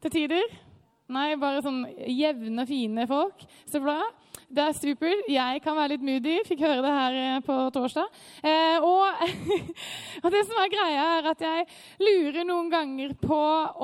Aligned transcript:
til 0.00 0.12
tider? 0.14 0.58
Nei, 1.10 1.34
bare 1.40 1.58
sånn 1.64 1.82
jevne, 2.06 2.62
fine 2.68 3.04
folk. 3.10 3.42
Så 3.66 3.80
bra. 3.82 3.98
Det 4.50 4.62
er 4.62 4.76
supert. 4.78 5.26
Jeg 5.30 5.62
kan 5.64 5.74
være 5.74 5.96
litt 5.96 6.04
moody. 6.06 6.36
Fikk 6.46 6.62
høre 6.62 6.84
det 6.84 6.92
her 6.94 7.16
eh, 7.18 7.40
på 7.42 7.56
torsdag. 7.74 8.20
Eh, 8.46 8.86
og, 8.86 9.24
og, 10.22 10.28
det 10.30 10.44
som 10.46 10.60
er 10.62 10.70
greia, 10.70 11.08
er 11.18 11.28
at 11.32 11.42
jeg 11.42 11.66
lurer 12.02 12.46
noen 12.46 12.70
ganger 12.70 13.16
på 13.18 13.40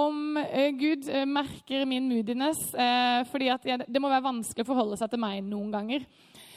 om 0.06 0.38
eh, 0.44 0.70
Gud 0.78 1.10
eh, 1.10 1.26
merker 1.26 1.82
min 1.90 2.06
moodiness. 2.12 2.62
Eh, 2.74 3.26
fordi 3.32 3.50
jeg, 3.50 3.82
det 3.90 4.02
må 4.02 4.12
være 4.12 4.28
vanskelig 4.28 4.62
å 4.62 4.70
forholde 4.70 5.00
seg 5.00 5.10
til 5.10 5.24
meg 5.26 5.42
noen 5.50 5.74
ganger. 5.74 6.06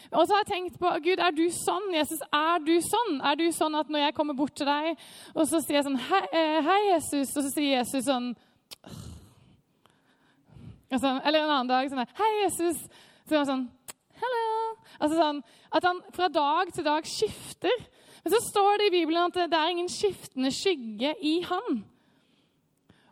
Og 0.10 0.22
så 0.26 0.34
har 0.36 0.46
jeg 0.46 0.52
tenkt 0.54 0.80
på 0.82 0.94
Gud, 1.06 1.22
er 1.22 1.34
du 1.34 1.46
sånn? 1.54 1.92
Jesus, 1.98 2.22
er 2.34 2.62
du 2.66 2.76
sånn? 2.86 3.20
Er 3.26 3.38
du 3.42 3.48
sånn 3.54 3.78
at 3.78 3.90
når 3.90 4.08
jeg 4.08 4.18
kommer 4.18 4.38
bort 4.38 4.54
til 4.58 4.70
deg, 4.70 4.98
og 5.36 5.46
så 5.50 5.62
sier 5.62 5.82
jeg 5.82 5.86
sånn 5.86 6.02
Hei, 6.10 6.24
hei 6.66 6.82
Jesus, 6.96 7.36
og 7.38 7.46
så 7.46 7.52
sier 7.54 7.76
Jesus 7.76 8.10
sånn 8.10 8.32
altså, 10.92 11.20
Eller 11.24 11.44
en 11.44 11.54
annen 11.54 11.72
dag 11.72 11.92
sånn 11.92 12.18
Hei, 12.20 12.32
Jesus. 12.44 12.82
Så 13.26 13.36
er 13.36 13.44
han 13.44 13.50
sånn 13.50 13.68
Hello. 14.20 14.50
Altså 15.00 15.16
sånn, 15.16 15.42
At 15.72 15.88
han 15.88 16.02
fra 16.16 16.28
dag 16.34 16.74
til 16.76 16.86
dag 16.88 17.08
skifter. 17.08 17.86
Men 18.24 18.34
så 18.34 18.42
står 18.50 18.80
det 18.80 18.90
i 18.90 18.96
Bibelen 18.98 19.30
at 19.30 19.38
det 19.52 19.56
er 19.56 19.72
ingen 19.72 19.92
skiftende 19.92 20.52
skygge 20.52 21.14
i 21.24 21.40
han. 21.48 21.84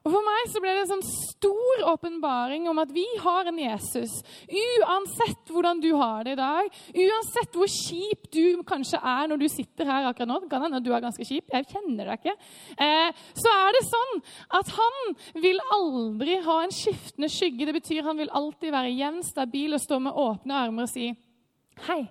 Og 0.08 0.14
For 0.14 0.24
meg 0.24 0.46
så 0.48 0.62
ble 0.64 0.72
det 0.72 0.86
en 0.86 0.92
sånn 0.94 1.04
stor 1.04 1.82
åpenbaring 1.92 2.70
om 2.72 2.78
at 2.80 2.94
vi 2.96 3.04
har 3.20 3.50
en 3.50 3.58
Jesus. 3.60 4.14
Uansett 4.48 5.52
hvordan 5.52 5.82
du 5.84 5.90
har 6.00 6.24
det 6.24 6.38
i 6.38 6.40
dag, 6.40 6.70
uansett 6.96 7.58
hvor 7.58 7.68
kjip 7.68 8.30
du 8.32 8.62
kanskje 8.68 9.02
er 9.04 9.28
når 9.28 9.42
du 9.42 9.48
sitter 9.52 9.90
her 9.90 10.08
akkurat 10.08 10.30
nå 10.32 10.38
kan 10.48 10.64
hende 10.64 10.80
du 10.86 10.94
er 10.96 11.04
ganske 11.04 11.28
kjip, 11.28 11.52
jeg 11.52 11.68
kjenner 11.74 12.08
deg 12.08 12.22
ikke, 12.22 12.36
eh, 12.86 13.20
så 13.36 13.52
er 13.52 13.76
det 13.76 13.82
sånn 13.84 14.22
at 14.62 14.72
han 14.78 15.18
vil 15.44 15.60
aldri 15.76 16.38
ha 16.46 16.56
en 16.64 16.72
skiftende 16.78 17.30
skygge. 17.34 17.68
Det 17.68 17.76
betyr 17.76 18.08
han 18.08 18.22
vil 18.22 18.32
alltid 18.40 18.72
være 18.78 18.94
jevn, 18.96 19.20
stabil 19.28 19.76
og 19.76 19.84
stå 19.84 19.98
med 20.06 20.22
åpne 20.24 20.62
armer 20.62 20.88
og 20.88 20.94
si 20.94 21.10
hei. 21.90 22.06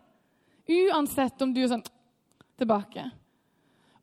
Uansett 0.85 1.41
om 1.41 1.57
du 1.57 1.63
er 1.63 1.73
sånn 1.73 1.87
tilbake. 2.61 3.07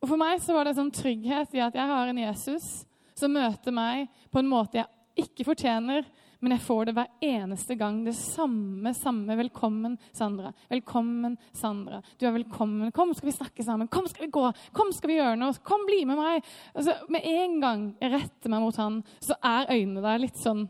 Og 0.02 0.10
For 0.10 0.18
meg 0.18 0.42
så 0.42 0.58
var 0.58 0.66
det 0.66 0.74
sånn 0.80 0.90
trygghet 0.94 1.54
i 1.54 1.62
at 1.62 1.78
jeg 1.78 1.92
har 1.92 2.10
en 2.10 2.20
Jesus 2.24 2.66
som 3.14 3.34
møter 3.34 3.74
meg 3.74 4.08
på 4.32 4.42
en 4.42 4.50
måte 4.50 4.80
jeg 4.80 5.24
ikke 5.24 5.46
fortjener, 5.46 6.06
men 6.44 6.52
jeg 6.52 6.64
får 6.66 6.88
det 6.88 6.94
hver 6.98 7.12
eneste 7.24 7.76
gang. 7.80 8.02
Det 8.04 8.12
samme, 8.18 8.92
samme 8.94 9.36
'velkommen, 9.36 9.96
Sandra'. 10.12 10.52
'Velkommen, 10.68 11.38
Sandra'. 11.54 12.02
Du 12.20 12.26
er 12.26 12.32
velkommen. 12.32 12.92
'Kom, 12.92 13.14
skal 13.14 13.26
vi 13.26 13.36
snakke 13.36 13.62
sammen'. 13.64 13.88
'Kom, 13.88 14.06
skal 14.06 14.26
vi 14.26 14.30
gå'. 14.30 14.52
'Kom, 14.72 14.92
skal 14.92 15.08
vi 15.08 15.16
gjøre 15.16 15.36
noe'. 15.36 15.62
'Kom, 15.62 15.86
bli 15.86 16.04
med 16.04 16.18
meg'. 16.18 16.44
Altså, 16.74 16.92
med 17.08 17.20
en 17.24 17.60
gang 17.60 17.96
jeg 18.00 18.12
retter 18.12 18.50
meg 18.50 18.60
mot 18.60 18.76
han, 18.76 19.02
så 19.20 19.34
er 19.42 19.70
øynene 19.70 20.02
der 20.02 20.18
litt 20.18 20.36
sånn 20.36 20.68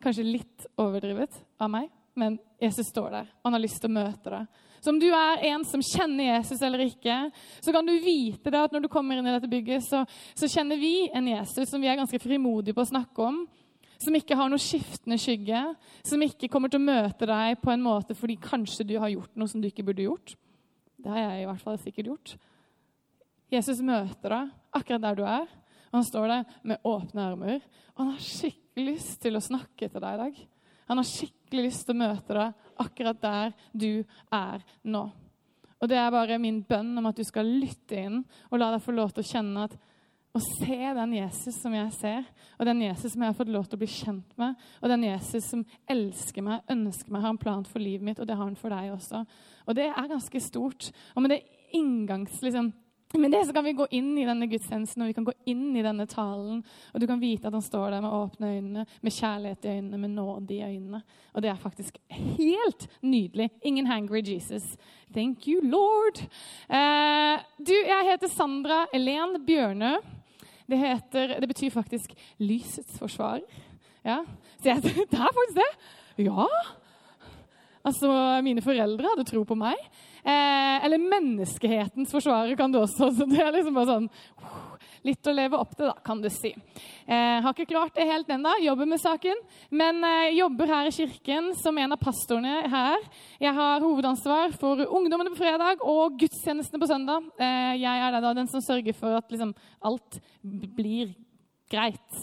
Kanskje 0.00 0.22
litt 0.22 0.66
overdrevet 0.78 1.34
av 1.58 1.70
meg, 1.70 1.88
men 2.14 2.38
Jesus 2.60 2.86
står 2.86 3.10
der, 3.10 3.22
og 3.22 3.48
han 3.48 3.52
har 3.52 3.60
lyst 3.64 3.80
til 3.82 3.90
å 3.90 3.96
møte 3.98 4.30
deg. 4.30 4.46
Så 4.80 4.92
om 4.92 4.98
du 5.00 5.08
er 5.10 5.44
en 5.50 5.64
som 5.66 5.82
kjenner 5.84 6.30
Jesus 6.30 6.62
eller 6.64 6.84
ikke, 6.86 7.16
så 7.60 7.74
kan 7.74 7.86
du 7.86 7.94
vite 8.02 8.52
det 8.52 8.60
at 8.60 8.74
når 8.74 8.86
du 8.86 8.90
kommer 8.92 9.18
inn 9.18 9.26
i 9.26 9.34
dette 9.34 9.50
bygget, 9.50 9.86
så, 9.86 10.04
så 10.38 10.50
kjenner 10.50 10.80
vi 10.80 11.08
en 11.10 11.30
Jesus 11.30 11.70
som 11.70 11.82
vi 11.82 11.90
er 11.90 11.98
ganske 11.98 12.20
frimodige 12.22 12.76
på 12.76 12.84
å 12.84 12.90
snakke 12.92 13.30
om. 13.30 13.42
Som 13.98 14.14
ikke 14.14 14.36
har 14.38 14.50
noe 14.50 14.62
skiftende 14.62 15.18
skygge, 15.18 15.62
som 16.06 16.22
ikke 16.22 16.50
kommer 16.52 16.70
til 16.70 16.78
å 16.78 16.86
møte 16.86 17.26
deg 17.26 17.58
på 17.58 17.72
en 17.72 17.82
måte 17.82 18.14
fordi 18.14 18.36
kanskje 18.38 18.86
du 18.86 18.94
har 19.02 19.10
gjort 19.10 19.34
noe 19.34 19.50
som 19.50 19.62
du 19.62 19.66
ikke 19.70 19.82
burde 19.88 20.06
gjort. 20.06 20.36
Det 20.98 21.10
har 21.10 21.24
jeg 21.24 21.42
i 21.42 21.48
hvert 21.48 21.64
fall 21.64 21.80
sikkert 21.82 22.12
gjort. 22.12 22.36
Jesus 23.50 23.80
møter 23.82 24.34
deg 24.34 24.54
akkurat 24.76 25.02
der 25.02 25.18
du 25.18 25.24
er, 25.24 25.48
og 25.88 25.98
han 25.98 26.06
står 26.06 26.30
der 26.30 26.56
med 26.68 26.86
åpne 26.86 27.24
armer. 27.24 27.60
Og 27.96 28.04
han 28.04 28.12
har 28.12 28.22
skikkelig 28.22 28.92
lyst 28.92 29.18
til 29.24 29.38
å 29.38 29.42
snakke 29.42 29.88
til 29.88 30.04
deg 30.04 30.14
i 30.14 30.22
dag. 30.22 30.40
Han 30.88 31.00
har 31.00 31.08
skikkelig 31.08 31.68
lyst 31.68 31.86
til 31.86 31.96
å 31.96 32.02
møte 32.02 32.36
deg 32.36 32.68
akkurat 32.84 33.22
der 33.22 33.56
du 33.72 33.90
er 34.34 34.64
nå. 34.84 35.08
Og 35.78 35.90
det 35.90 35.98
er 36.00 36.14
bare 36.14 36.40
min 36.42 36.62
bønn 36.66 36.96
om 36.98 37.06
at 37.10 37.18
du 37.18 37.24
skal 37.26 37.46
lytte 37.46 38.00
inn 38.00 38.22
og 38.48 38.58
la 38.58 38.72
deg 38.74 38.82
få 38.82 38.94
lov 38.96 39.12
til 39.14 39.24
å 39.24 39.30
kjenne 39.30 39.68
at 39.68 39.76
å 40.36 40.40
se 40.44 40.76
den 40.94 41.14
Jesus 41.16 41.56
som 41.62 41.72
jeg 41.74 41.92
ser, 41.96 42.26
og 42.58 42.66
den 42.68 42.82
Jesus 42.84 43.14
som 43.14 43.22
jeg 43.24 43.32
har 43.32 43.36
fått 43.38 43.52
lov 43.52 43.66
til 43.66 43.78
å 43.78 43.80
bli 43.80 43.88
kjent 43.90 44.34
med, 44.38 44.58
og 44.82 44.92
den 44.92 45.06
Jesus 45.08 45.48
som 45.50 45.62
elsker 45.90 46.44
meg, 46.44 46.66
ønsker 46.70 47.14
meg, 47.14 47.24
har 47.24 47.32
en 47.34 47.40
plan 47.40 47.64
for 47.66 47.82
livet 47.82 48.04
mitt, 48.06 48.20
og 48.20 48.28
det 48.28 48.36
har 48.36 48.44
han 48.44 48.58
for 48.58 48.74
deg 48.74 48.92
også. 48.92 49.22
Og 49.66 49.78
det 49.78 49.88
er 49.88 50.10
ganske 50.12 50.42
stort. 50.44 50.90
Og 51.14 51.24
med 51.24 51.34
det 51.34 51.40
inngangs... 51.76 52.38
Liksom, 52.44 52.70
men 53.14 53.30
det 53.30 53.46
så 53.46 53.52
kan 53.52 53.64
vi 53.64 53.72
gå 53.72 53.86
inn 53.96 54.10
i 54.20 54.26
denne 54.28 54.46
gudstjenesten 54.50 55.02
og 55.02 55.08
vi 55.08 55.14
kan 55.16 55.24
gå 55.24 55.32
inn 55.48 55.76
i 55.76 55.84
denne 55.84 56.04
talen. 56.10 56.60
Og 56.92 57.00
du 57.00 57.06
kan 57.08 57.20
vite 57.22 57.48
at 57.48 57.56
han 57.56 57.64
står 57.64 57.94
der 57.94 58.02
med 58.04 58.12
åpne 58.12 58.50
øyne, 58.56 58.84
med 59.00 59.14
kjærlighet 59.16 59.64
i 59.64 59.72
øynene, 59.78 60.00
med 60.02 60.12
nåde 60.12 60.54
i 60.54 60.62
øynene. 60.66 61.00
Og 61.32 61.42
det 61.42 61.50
er 61.50 61.62
faktisk 61.62 61.96
helt 62.10 62.88
nydelig. 63.00 63.48
Ingen 63.62 63.88
hangry 63.88 64.20
Jesus. 64.20 64.76
Thank 65.14 65.48
you, 65.48 65.62
Lord. 65.64 66.20
Eh, 66.68 67.40
du, 67.64 67.72
jeg 67.72 68.10
heter 68.10 68.28
Sandra 68.28 68.84
Elen 68.92 69.38
Bjørnø. 69.46 69.94
Det, 70.68 70.78
heter, 70.78 71.38
det 71.40 71.48
betyr 71.48 71.72
faktisk 71.72 72.12
lysets 72.38 72.98
forsvarer. 73.00 73.46
Ja. 74.04 74.20
Så 74.60 74.68
jeg, 74.68 74.82
det 75.10 75.16
er 75.16 75.32
faktisk 75.32 75.56
det. 75.56 75.70
Ja. 76.28 76.44
Altså, 77.86 78.10
mine 78.44 78.64
foreldre 78.64 79.12
hadde 79.12 79.26
tro 79.28 79.44
på 79.48 79.56
meg. 79.58 79.78
Eh, 80.22 80.84
eller 80.84 81.02
menneskehetens 81.02 82.12
forsvarer 82.14 82.56
kan 82.58 82.72
du 82.72 82.80
også. 82.82 83.12
Så 83.16 83.28
det 83.28 83.42
er 83.42 83.54
liksom 83.54 83.78
bare 83.78 83.94
sånn 83.94 84.10
Litt 85.06 85.28
å 85.30 85.34
leve 85.34 85.58
opp 85.58 85.76
til, 85.76 85.86
da, 85.86 85.94
kan 86.04 86.18
du 86.18 86.26
si. 86.32 86.50
Eh, 87.06 87.38
har 87.42 87.52
ikke 87.52 87.68
klart 87.70 87.94
det 87.94 88.08
helt 88.08 88.30
ennå. 88.34 88.56
Jobber 88.64 88.88
med 88.90 89.00
saken. 89.00 89.38
Men 89.70 90.02
eh, 90.04 90.34
jobber 90.38 90.72
her 90.72 90.88
i 90.88 90.94
kirken 90.94 91.52
som 91.58 91.78
en 91.78 91.94
av 91.94 92.00
pastorene 92.02 92.64
her. 92.72 93.06
Jeg 93.40 93.54
har 93.56 93.84
hovedansvar 93.84 94.56
for 94.58 94.82
ungdommene 94.84 95.32
på 95.32 95.40
fredag 95.40 95.84
og 95.86 96.18
gudstjenestene 96.20 96.82
på 96.82 96.90
søndag. 96.90 97.30
Eh, 97.38 97.78
jeg 97.84 98.04
er 98.08 98.18
da 98.18 98.34
den 98.36 98.50
som 98.50 98.64
sørger 98.64 98.96
for 98.98 99.20
at 99.20 99.30
liksom, 99.32 99.54
alt 99.86 100.20
blir 100.42 101.14
greit. 101.70 102.22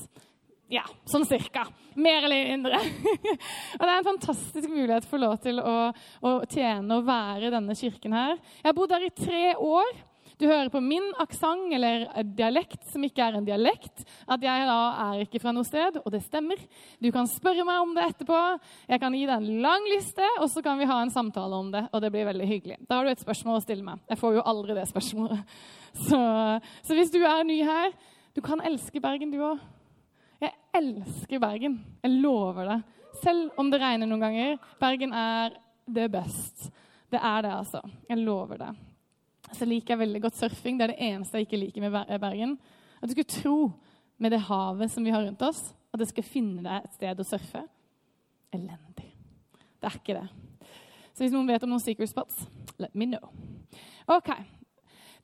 Ja, 0.71 0.81
sånn 1.05 1.27
cirka. 1.29 1.67
Mer 1.93 2.25
eller 2.25 2.49
mindre. 2.49 2.79
og 3.77 3.83
det 3.83 3.91
er 3.91 3.99
en 3.99 4.07
fantastisk 4.07 4.71
mulighet 4.71 5.05
for 5.05 5.21
lov 5.21 5.37
til 5.43 5.61
å, 5.61 5.77
å 6.25 6.31
tjene 6.49 6.97
og 6.97 7.05
være 7.05 7.47
i 7.47 7.53
denne 7.53 7.77
kirken 7.77 8.15
her. 8.17 8.35
Jeg 8.63 8.69
har 8.71 8.77
bodd 8.77 8.95
her 8.95 9.05
i 9.05 9.13
tre 9.13 9.43
år. 9.61 9.91
Du 10.35 10.47
hører 10.49 10.67
på 10.73 10.81
min 10.83 11.05
aksent 11.21 11.71
eller 11.77 12.07
dialekt 12.35 12.89
som 12.91 13.03
ikke 13.07 13.23
er 13.23 13.37
en 13.37 13.45
dialekt, 13.47 14.01
at 14.27 14.41
jeg 14.43 14.65
da 14.67 14.79
er 15.05 15.21
ikke 15.23 15.39
fra 15.39 15.53
noe 15.55 15.63
sted, 15.67 16.01
og 16.01 16.09
det 16.11 16.25
stemmer. 16.25 16.59
Du 16.99 17.07
kan 17.15 17.29
spørre 17.29 17.63
meg 17.67 17.83
om 17.85 17.93
det 17.95 18.09
etterpå. 18.09 18.41
Jeg 18.89 19.03
kan 19.03 19.15
gi 19.15 19.21
deg 19.29 19.37
en 19.37 19.61
lang 19.63 19.87
liste, 19.93 20.27
og 20.41 20.49
så 20.51 20.65
kan 20.65 20.81
vi 20.81 20.89
ha 20.89 20.97
en 21.05 21.13
samtale 21.13 21.61
om 21.61 21.69
det. 21.71 21.85
Og 21.93 22.03
det 22.03 22.11
blir 22.11 22.27
veldig 22.27 22.49
hyggelig. 22.49 22.81
Da 22.89 22.99
har 22.99 23.07
du 23.07 23.13
et 23.13 23.23
spørsmål 23.23 23.61
å 23.61 23.63
stille 23.63 23.85
meg. 23.85 24.01
Jeg 24.11 24.19
får 24.19 24.35
jo 24.39 24.43
aldri 24.49 24.75
det 24.75 24.89
spørsmålet. 24.91 25.55
Så, 26.09 26.17
så 26.83 26.95
hvis 26.97 27.07
du 27.13 27.21
er 27.23 27.45
ny 27.47 27.61
her, 27.63 27.93
du 28.35 28.41
kan 28.43 28.59
elske 28.67 28.99
Bergen, 28.99 29.29
du 29.31 29.37
òg. 29.39 29.61
Jeg 30.45 30.53
elsker 30.77 31.41
Bergen. 31.41 31.79
Jeg 32.03 32.19
lover 32.21 32.69
det. 32.69 32.79
Selv 33.23 33.55
om 33.57 33.69
det 33.71 33.79
regner 33.81 34.09
noen 34.09 34.21
ganger. 34.21 34.57
Bergen 34.81 35.15
er 35.15 35.55
det 35.85 36.09
best. 36.13 36.67
Det 37.09 37.21
er 37.21 37.45
det, 37.45 37.53
altså. 37.55 37.81
Jeg 38.09 38.21
lover 38.21 38.59
det. 38.61 38.71
Så 39.55 39.65
liker 39.65 39.93
jeg 39.93 40.03
veldig 40.03 40.21
godt 40.25 40.37
surfing. 40.37 40.77
Det 40.77 40.85
er 40.85 40.93
det 40.93 41.07
eneste 41.07 41.39
jeg 41.39 41.47
ikke 41.47 41.61
liker 41.61 41.85
med 41.85 42.19
Bergen. 42.21 42.57
At 42.99 43.07
du 43.09 43.15
skulle 43.15 43.33
tro 43.41 43.57
med 44.21 44.31
det 44.31 44.43
havet 44.47 44.91
som 44.91 45.05
vi 45.05 45.13
har 45.13 45.25
rundt 45.25 45.41
oss, 45.43 45.73
at 45.93 45.99
jeg 45.99 46.11
skulle 46.11 46.27
finne 46.27 46.63
deg 46.63 46.85
et 46.85 46.95
sted 46.95 47.19
å 47.19 47.27
surfe. 47.27 47.61
Elendig. 48.55 49.09
Det 49.79 49.89
er 49.89 49.97
ikke 49.99 50.17
det. 50.17 50.27
Så 51.15 51.23
hvis 51.23 51.33
noen 51.35 51.47
vet 51.47 51.63
om 51.63 51.71
noen 51.71 51.83
secret 51.83 52.11
spots, 52.11 52.45
let 52.81 52.95
me 52.95 53.07
know. 53.07 53.31
Ok, 54.11 54.31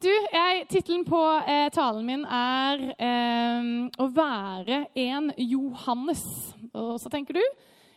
du, 0.02 0.14
Tittelen 0.70 1.04
på 1.06 1.20
eh, 1.48 1.68
talen 1.74 2.06
min 2.06 2.24
er 2.26 2.82
eh, 2.96 3.68
'Å 3.92 4.08
være 4.14 4.86
en 4.98 5.32
Johannes'. 5.38 6.54
Og 6.74 6.98
så 7.02 7.10
tenker 7.12 7.38
du 7.38 7.44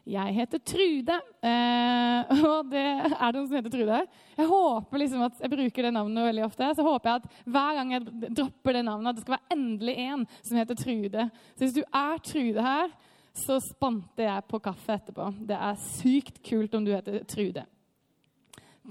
Jeg 0.05 0.35
heter 0.37 0.61
Trude. 0.61 1.17
Eh, 1.41 2.33
og 2.51 2.69
det 2.69 2.85
er 2.85 3.33
det 3.33 3.39
noen 3.39 3.49
som 3.49 3.56
heter 3.56 3.73
Trude. 3.73 4.01
Jeg 4.37 4.49
håper 4.51 5.01
liksom 5.01 5.25
at 5.25 5.41
jeg 5.41 5.53
bruker 5.55 5.87
det 5.87 5.93
navnet 5.97 6.29
veldig 6.29 6.45
ofte. 6.45 6.69
Så 6.77 6.85
håper 6.85 7.11
jeg 7.11 7.23
at 7.23 7.45
hver 7.56 7.79
gang 7.79 7.93
jeg 7.95 8.33
dropper 8.37 8.77
det 8.77 8.85
navnet, 8.85 9.09
at 9.09 9.17
det 9.17 9.25
skal 9.25 9.39
være 9.39 9.56
endelig 9.56 9.95
en 10.05 10.27
som 10.43 10.61
heter 10.61 10.81
Trude. 10.83 11.29
Så 11.55 11.65
hvis 11.65 11.79
du 11.79 11.83
er 11.89 12.21
Trude 12.21 12.67
her, 12.69 12.93
så 13.35 13.56
spante 13.65 14.29
jeg 14.29 14.49
på 14.51 14.61
kaffe 14.62 14.99
etterpå. 14.99 15.31
Det 15.41 15.56
er 15.56 15.81
sykt 15.97 16.43
kult 16.45 16.77
om 16.77 16.85
du 16.85 16.93
heter 16.93 17.25
Trude. 17.25 17.65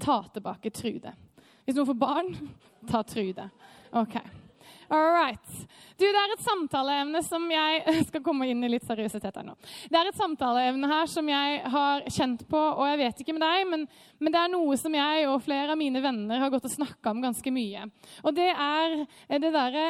Ta 0.02 0.18
tilbake 0.34 0.74
Trude. 0.74 1.14
Hvis 1.64 1.76
noen 1.76 1.90
får 1.90 2.00
barn, 2.00 2.32
ta 2.90 3.02
Trude. 3.06 3.48
Ok. 3.94 4.18
All 4.92 5.10
right. 5.14 5.52
Du, 5.96 6.04
det 6.04 6.20
er 6.20 6.32
et 6.34 6.44
samtaleevne 6.44 7.20
som 7.24 7.44
jeg 7.50 7.94
skal 8.08 8.22
komme 8.24 8.48
inn 8.50 8.64
i 8.66 8.70
litt 8.72 8.86
seriøsitet 8.86 9.40
her 9.40 9.46
nå. 9.46 9.54
Det 9.90 9.98
er 9.98 10.10
et 10.10 10.18
samtaleevne 10.18 10.90
her 10.90 11.10
som 11.10 11.28
jeg 11.30 11.60
har 11.74 12.04
kjent 12.12 12.44
på, 12.50 12.60
og 12.60 12.84
jeg 12.90 13.00
vet 13.00 13.22
ikke 13.24 13.36
med 13.36 13.44
deg, 13.46 13.66
men, 13.70 13.86
men 14.20 14.34
det 14.34 14.40
er 14.42 14.52
noe 14.52 14.78
som 14.80 14.96
jeg 14.96 15.28
og 15.30 15.42
flere 15.44 15.72
av 15.74 15.80
mine 15.80 16.02
venner 16.04 16.42
har 16.42 16.52
gått 16.52 16.68
og 16.68 16.74
snakka 16.74 17.14
om 17.14 17.22
ganske 17.24 17.54
mye. 17.54 17.86
Og 18.24 18.36
det 18.36 18.50
er 18.52 18.98
det 19.40 19.54
derre 19.54 19.86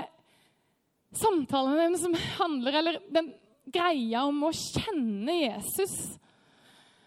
samtaleevnet 1.14 2.00
som 2.02 2.14
handler 2.38 2.78
Eller 2.80 2.96
den 3.14 3.32
greia 3.70 4.24
om 4.28 4.42
å 4.46 4.52
kjenne 4.54 5.36
Jesus. 5.38 5.94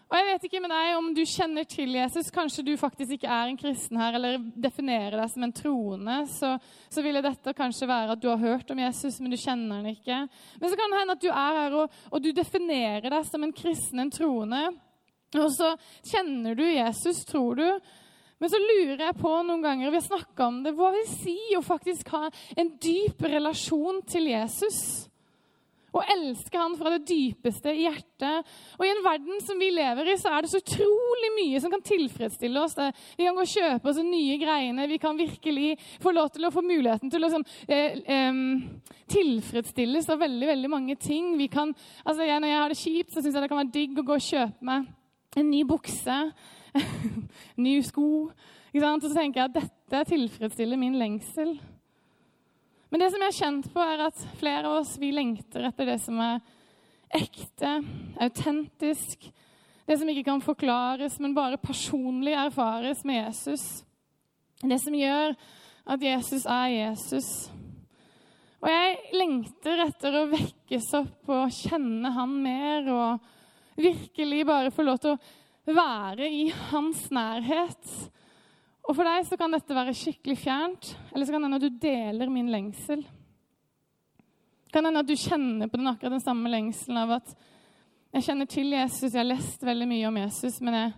Og 0.08 0.16
jeg 0.16 0.24
vet 0.24 0.44
ikke 0.48 0.60
med 0.64 0.72
deg 0.72 0.94
om 0.96 1.08
du 1.12 1.20
kjenner 1.28 1.66
til 1.68 1.92
Jesus. 1.92 2.30
Kanskje 2.32 2.62
du 2.64 2.70
faktisk 2.80 3.18
ikke 3.18 3.28
er 3.28 3.50
en 3.50 3.58
kristen 3.60 3.98
her, 4.00 4.16
eller 4.16 4.38
definerer 4.56 5.18
deg 5.20 5.28
som 5.34 5.44
en 5.44 5.52
troende. 5.52 6.16
Så, 6.32 6.54
så 6.88 7.04
ville 7.04 7.20
dette 7.24 7.52
kanskje 7.56 7.90
være 7.90 8.16
at 8.16 8.22
du 8.22 8.30
har 8.30 8.40
hørt 8.40 8.72
om 8.72 8.80
Jesus, 8.80 9.18
men 9.20 9.34
du 9.34 9.36
kjenner 9.36 9.82
han 9.82 9.90
ikke. 9.92 10.22
Men 10.56 10.72
så 10.72 10.78
kan 10.80 10.94
det 10.94 11.02
hende 11.02 11.16
at 11.18 11.26
du 11.26 11.28
er 11.28 11.60
her 11.60 11.76
og, 11.82 11.98
og 12.08 12.24
du 12.24 12.30
definerer 12.32 13.10
deg 13.12 13.28
som 13.28 13.44
en 13.44 13.52
kristen, 13.52 14.00
en 14.00 14.14
troende. 14.14 14.62
Og 15.36 15.52
så 15.52 15.74
kjenner 16.08 16.56
du 16.56 16.64
Jesus, 16.64 17.20
tror 17.28 17.60
du. 17.60 17.68
Men 18.40 18.52
så 18.52 18.62
lurer 18.62 19.02
jeg 19.02 19.18
på 19.18 19.34
noen 19.44 19.64
ganger, 19.66 19.90
vi 19.90 19.98
har 19.98 20.08
snakka 20.08 20.48
om 20.48 20.62
det, 20.64 20.72
hva 20.78 20.92
vil 20.94 21.08
si 21.10 21.36
å 21.58 21.64
faktisk 21.64 22.14
ha 22.14 22.30
en 22.56 22.72
dyp 22.80 23.28
relasjon 23.28 24.00
til 24.08 24.30
Jesus? 24.30 24.80
Og 25.96 26.10
elske 26.12 26.60
han 26.60 26.74
fra 26.76 26.92
det 26.94 27.06
dypeste 27.08 27.72
i 27.72 27.86
hjertet. 27.86 28.50
Og 28.76 28.84
I 28.84 28.90
en 28.92 29.04
verden 29.04 29.40
som 29.44 29.60
vi 29.60 29.70
lever 29.72 30.12
i, 30.12 30.16
så 30.20 30.32
er 30.34 30.44
det 30.44 30.50
så 30.52 30.60
utrolig 30.60 31.30
mye 31.38 31.62
som 31.62 31.72
kan 31.72 31.84
tilfredsstille 31.84 32.60
oss. 32.60 32.76
Vi 33.16 33.24
kan 33.24 33.38
gå 33.38 33.46
og 33.46 33.54
kjøpe 33.54 33.88
oss 33.90 34.02
nye 34.04 34.36
greiene. 34.40 34.88
Vi 34.90 35.00
kan 35.00 35.18
virkelig 35.18 35.78
få 36.02 36.12
lov 36.12 36.30
til 36.34 36.48
å 36.48 36.52
få 36.52 36.64
muligheten 36.66 37.12
til 37.12 37.22
å 37.22 37.24
liksom, 37.26 37.46
eh, 37.68 37.98
eh, 38.04 38.42
tilfredsstilles 39.08 40.10
av 40.12 40.20
veldig 40.20 40.52
veldig 40.52 40.70
mange 40.70 40.98
ting. 41.00 41.32
Kan, 41.48 41.74
altså 42.04 42.26
jeg, 42.26 42.40
når 42.40 42.48
jeg 42.48 42.60
har 42.60 42.68
det 42.68 42.82
kjipt, 42.82 43.12
så 43.12 43.22
syns 43.22 43.34
jeg 43.34 43.42
det 43.42 43.48
kan 43.48 43.62
være 43.62 43.76
digg 43.78 43.98
å 43.98 44.04
gå 44.04 44.18
og 44.18 44.28
kjøpe 44.28 44.68
meg 44.68 44.86
en 45.36 45.50
ny 45.50 45.64
bukse, 45.68 46.20
ny 47.64 47.78
sko. 47.86 48.28
Og 48.78 49.02
så 49.02 49.10
tenker 49.14 49.40
jeg 49.40 49.48
at 49.48 49.56
dette 49.56 50.04
tilfredsstiller 50.12 50.78
min 50.78 50.98
lengsel. 51.00 51.56
Men 52.88 53.02
det 53.02 53.10
som 53.12 53.20
jeg 53.22 53.32
har 53.32 53.38
kjent 53.38 53.68
på, 53.72 53.82
er 53.84 54.06
at 54.06 54.22
flere 54.40 54.64
av 54.64 54.78
oss 54.80 54.94
vi 55.00 55.10
lengter 55.12 55.66
etter 55.68 55.90
det 55.90 55.98
som 56.00 56.20
er 56.24 56.40
ekte, 57.14 57.78
autentisk. 58.20 59.28
Det 59.88 59.96
som 59.96 60.08
ikke 60.12 60.26
kan 60.26 60.44
forklares, 60.44 61.18
men 61.20 61.36
bare 61.36 61.60
personlig 61.60 62.34
erfares 62.36 63.04
med 63.08 63.22
Jesus. 63.22 63.64
Det 64.60 64.80
som 64.82 64.96
gjør 64.96 65.36
at 65.88 66.04
Jesus 66.04 66.44
er 66.44 66.68
Jesus. 66.74 67.28
Og 68.58 68.68
jeg 68.72 68.96
lengter 69.14 69.84
etter 69.84 70.16
å 70.18 70.28
vekkes 70.32 70.88
opp 70.98 71.30
og 71.30 71.54
kjenne 71.54 72.10
han 72.16 72.32
mer 72.42 72.88
og 72.92 73.28
virkelig 73.78 74.42
bare 74.48 74.72
få 74.74 74.84
lov 74.88 74.98
til 75.02 75.14
å 75.14 75.76
være 75.76 76.26
i 76.26 76.48
hans 76.72 77.04
nærhet. 77.14 77.92
Og 78.88 78.96
For 78.96 79.04
deg 79.04 79.26
så 79.28 79.36
kan 79.36 79.52
dette 79.52 79.76
være 79.76 79.96
skikkelig 79.96 80.38
fjernt, 80.40 80.94
eller 81.12 81.28
så 81.28 81.34
kan 81.34 81.42
det 81.42 81.48
hende 81.50 81.58
at 81.60 81.66
du 81.66 81.80
deler 81.82 82.30
min 82.32 82.48
lengsel. 82.48 83.02
Kan 84.72 84.88
hende 84.88 85.02
at 85.04 85.08
du 85.08 85.16
kjenner 85.16 85.68
på 85.68 85.76
den 85.76 85.90
akkurat 85.90 86.16
den 86.16 86.24
samme 86.24 86.48
lengselen 86.52 87.00
av 87.02 87.18
at 87.18 87.34
jeg 88.16 88.24
kjenner 88.24 88.48
til 88.48 88.72
Jesus, 88.72 89.10
jeg 89.12 89.20
har 89.20 89.28
lest 89.28 89.64
veldig 89.68 89.88
mye 89.90 90.08
om 90.08 90.16
Jesus, 90.16 90.56
men 90.64 90.78
jeg, 90.78 90.94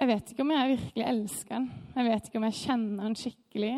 jeg 0.00 0.10
vet 0.10 0.32
ikke 0.32 0.42
om 0.42 0.50
jeg 0.56 0.72
virkelig 0.72 1.06
elsker 1.12 1.54
han. 1.54 1.68
Jeg 1.94 2.08
vet 2.08 2.26
ikke 2.26 2.40
om 2.40 2.48
jeg 2.48 2.58
kjenner 2.64 3.06
han 3.06 3.16
skikkelig. 3.22 3.72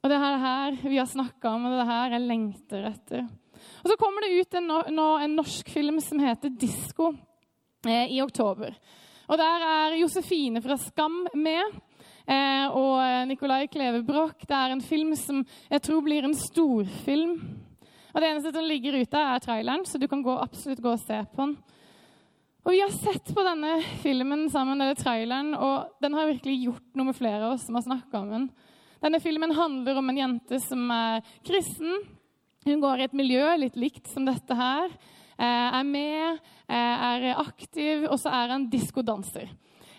Og 0.00 0.08
det 0.08 0.16
er 0.16 0.24
det 0.30 0.44
her 0.46 0.78
vi 0.86 1.00
har 1.00 1.10
snakka 1.10 1.56
om, 1.56 1.66
og 1.66 1.74
det 1.74 1.80
er 1.80 1.82
det 1.82 1.90
her 1.90 2.14
jeg 2.14 2.28
lengter 2.30 2.88
etter. 2.92 3.26
Og 3.82 3.90
Så 3.90 3.98
kommer 4.00 4.24
det 4.24 4.38
ut 4.38 4.56
en, 4.56 4.70
en 4.94 5.36
norsk 5.36 5.74
film 5.74 5.98
som 6.00 6.22
heter 6.22 6.54
'Disko' 6.54 7.10
eh, 7.86 8.14
i 8.14 8.22
oktober. 8.22 8.78
Og 9.30 9.38
der 9.38 9.62
er 9.62 9.98
Josefine 10.00 10.58
fra 10.62 10.74
Skam 10.82 11.20
med. 11.38 11.76
Eh, 12.26 12.66
og 12.74 13.28
Nicolai 13.30 13.68
Kleve 13.70 14.02
Broch. 14.02 14.42
Det 14.42 14.56
er 14.56 14.74
en 14.74 14.82
film 14.82 15.12
som 15.14 15.44
jeg 15.70 15.82
tror 15.86 16.00
blir 16.02 16.26
en 16.26 16.34
storfilm. 16.34 17.36
Og 18.10 18.18
Det 18.18 18.26
eneste 18.26 18.50
som 18.56 18.66
ligger 18.66 18.98
ute, 18.98 19.18
er 19.18 19.38
traileren, 19.38 19.86
så 19.86 20.00
du 20.02 20.08
kan 20.10 20.22
gå, 20.22 20.34
absolutt 20.34 20.82
gå 20.82 20.96
og 20.96 21.04
se 21.04 21.20
på 21.30 21.44
den. 21.44 21.54
Og 22.66 22.72
Vi 22.74 22.80
har 22.80 22.90
sett 22.90 23.30
på 23.30 23.44
denne 23.46 23.78
filmen 24.02 24.48
sammen, 24.50 24.80
eller 24.80 24.98
traileren, 24.98 25.54
og 25.54 25.94
den 26.02 26.18
har 26.18 26.26
virkelig 26.26 26.64
gjort 26.64 26.98
noe 26.98 27.12
med 27.12 27.16
flere 27.16 27.46
av 27.46 27.54
oss 27.54 27.68
som 27.68 27.78
har 27.78 27.86
snakka 27.86 28.18
om 28.18 28.34
den. 28.34 28.50
Denne 29.00 29.22
filmen 29.22 29.54
handler 29.54 29.96
om 29.96 30.10
en 30.10 30.18
jente 30.18 30.58
som 30.66 30.90
er 30.90 31.22
kristen. 31.46 32.02
Hun 32.66 32.82
går 32.82 32.98
i 32.98 33.06
et 33.06 33.16
miljø 33.16 33.46
litt 33.62 33.78
likt 33.78 34.10
som 34.10 34.26
dette 34.26 34.58
her. 34.58 34.90
Eh, 35.40 35.78
er 35.78 35.84
med, 35.88 36.40
eh, 36.68 37.04
er 37.08 37.38
aktiv, 37.40 38.04
og 38.10 38.18
så 38.20 38.28
er 38.28 38.52
han 38.52 38.68
diskodanser. 38.68 39.48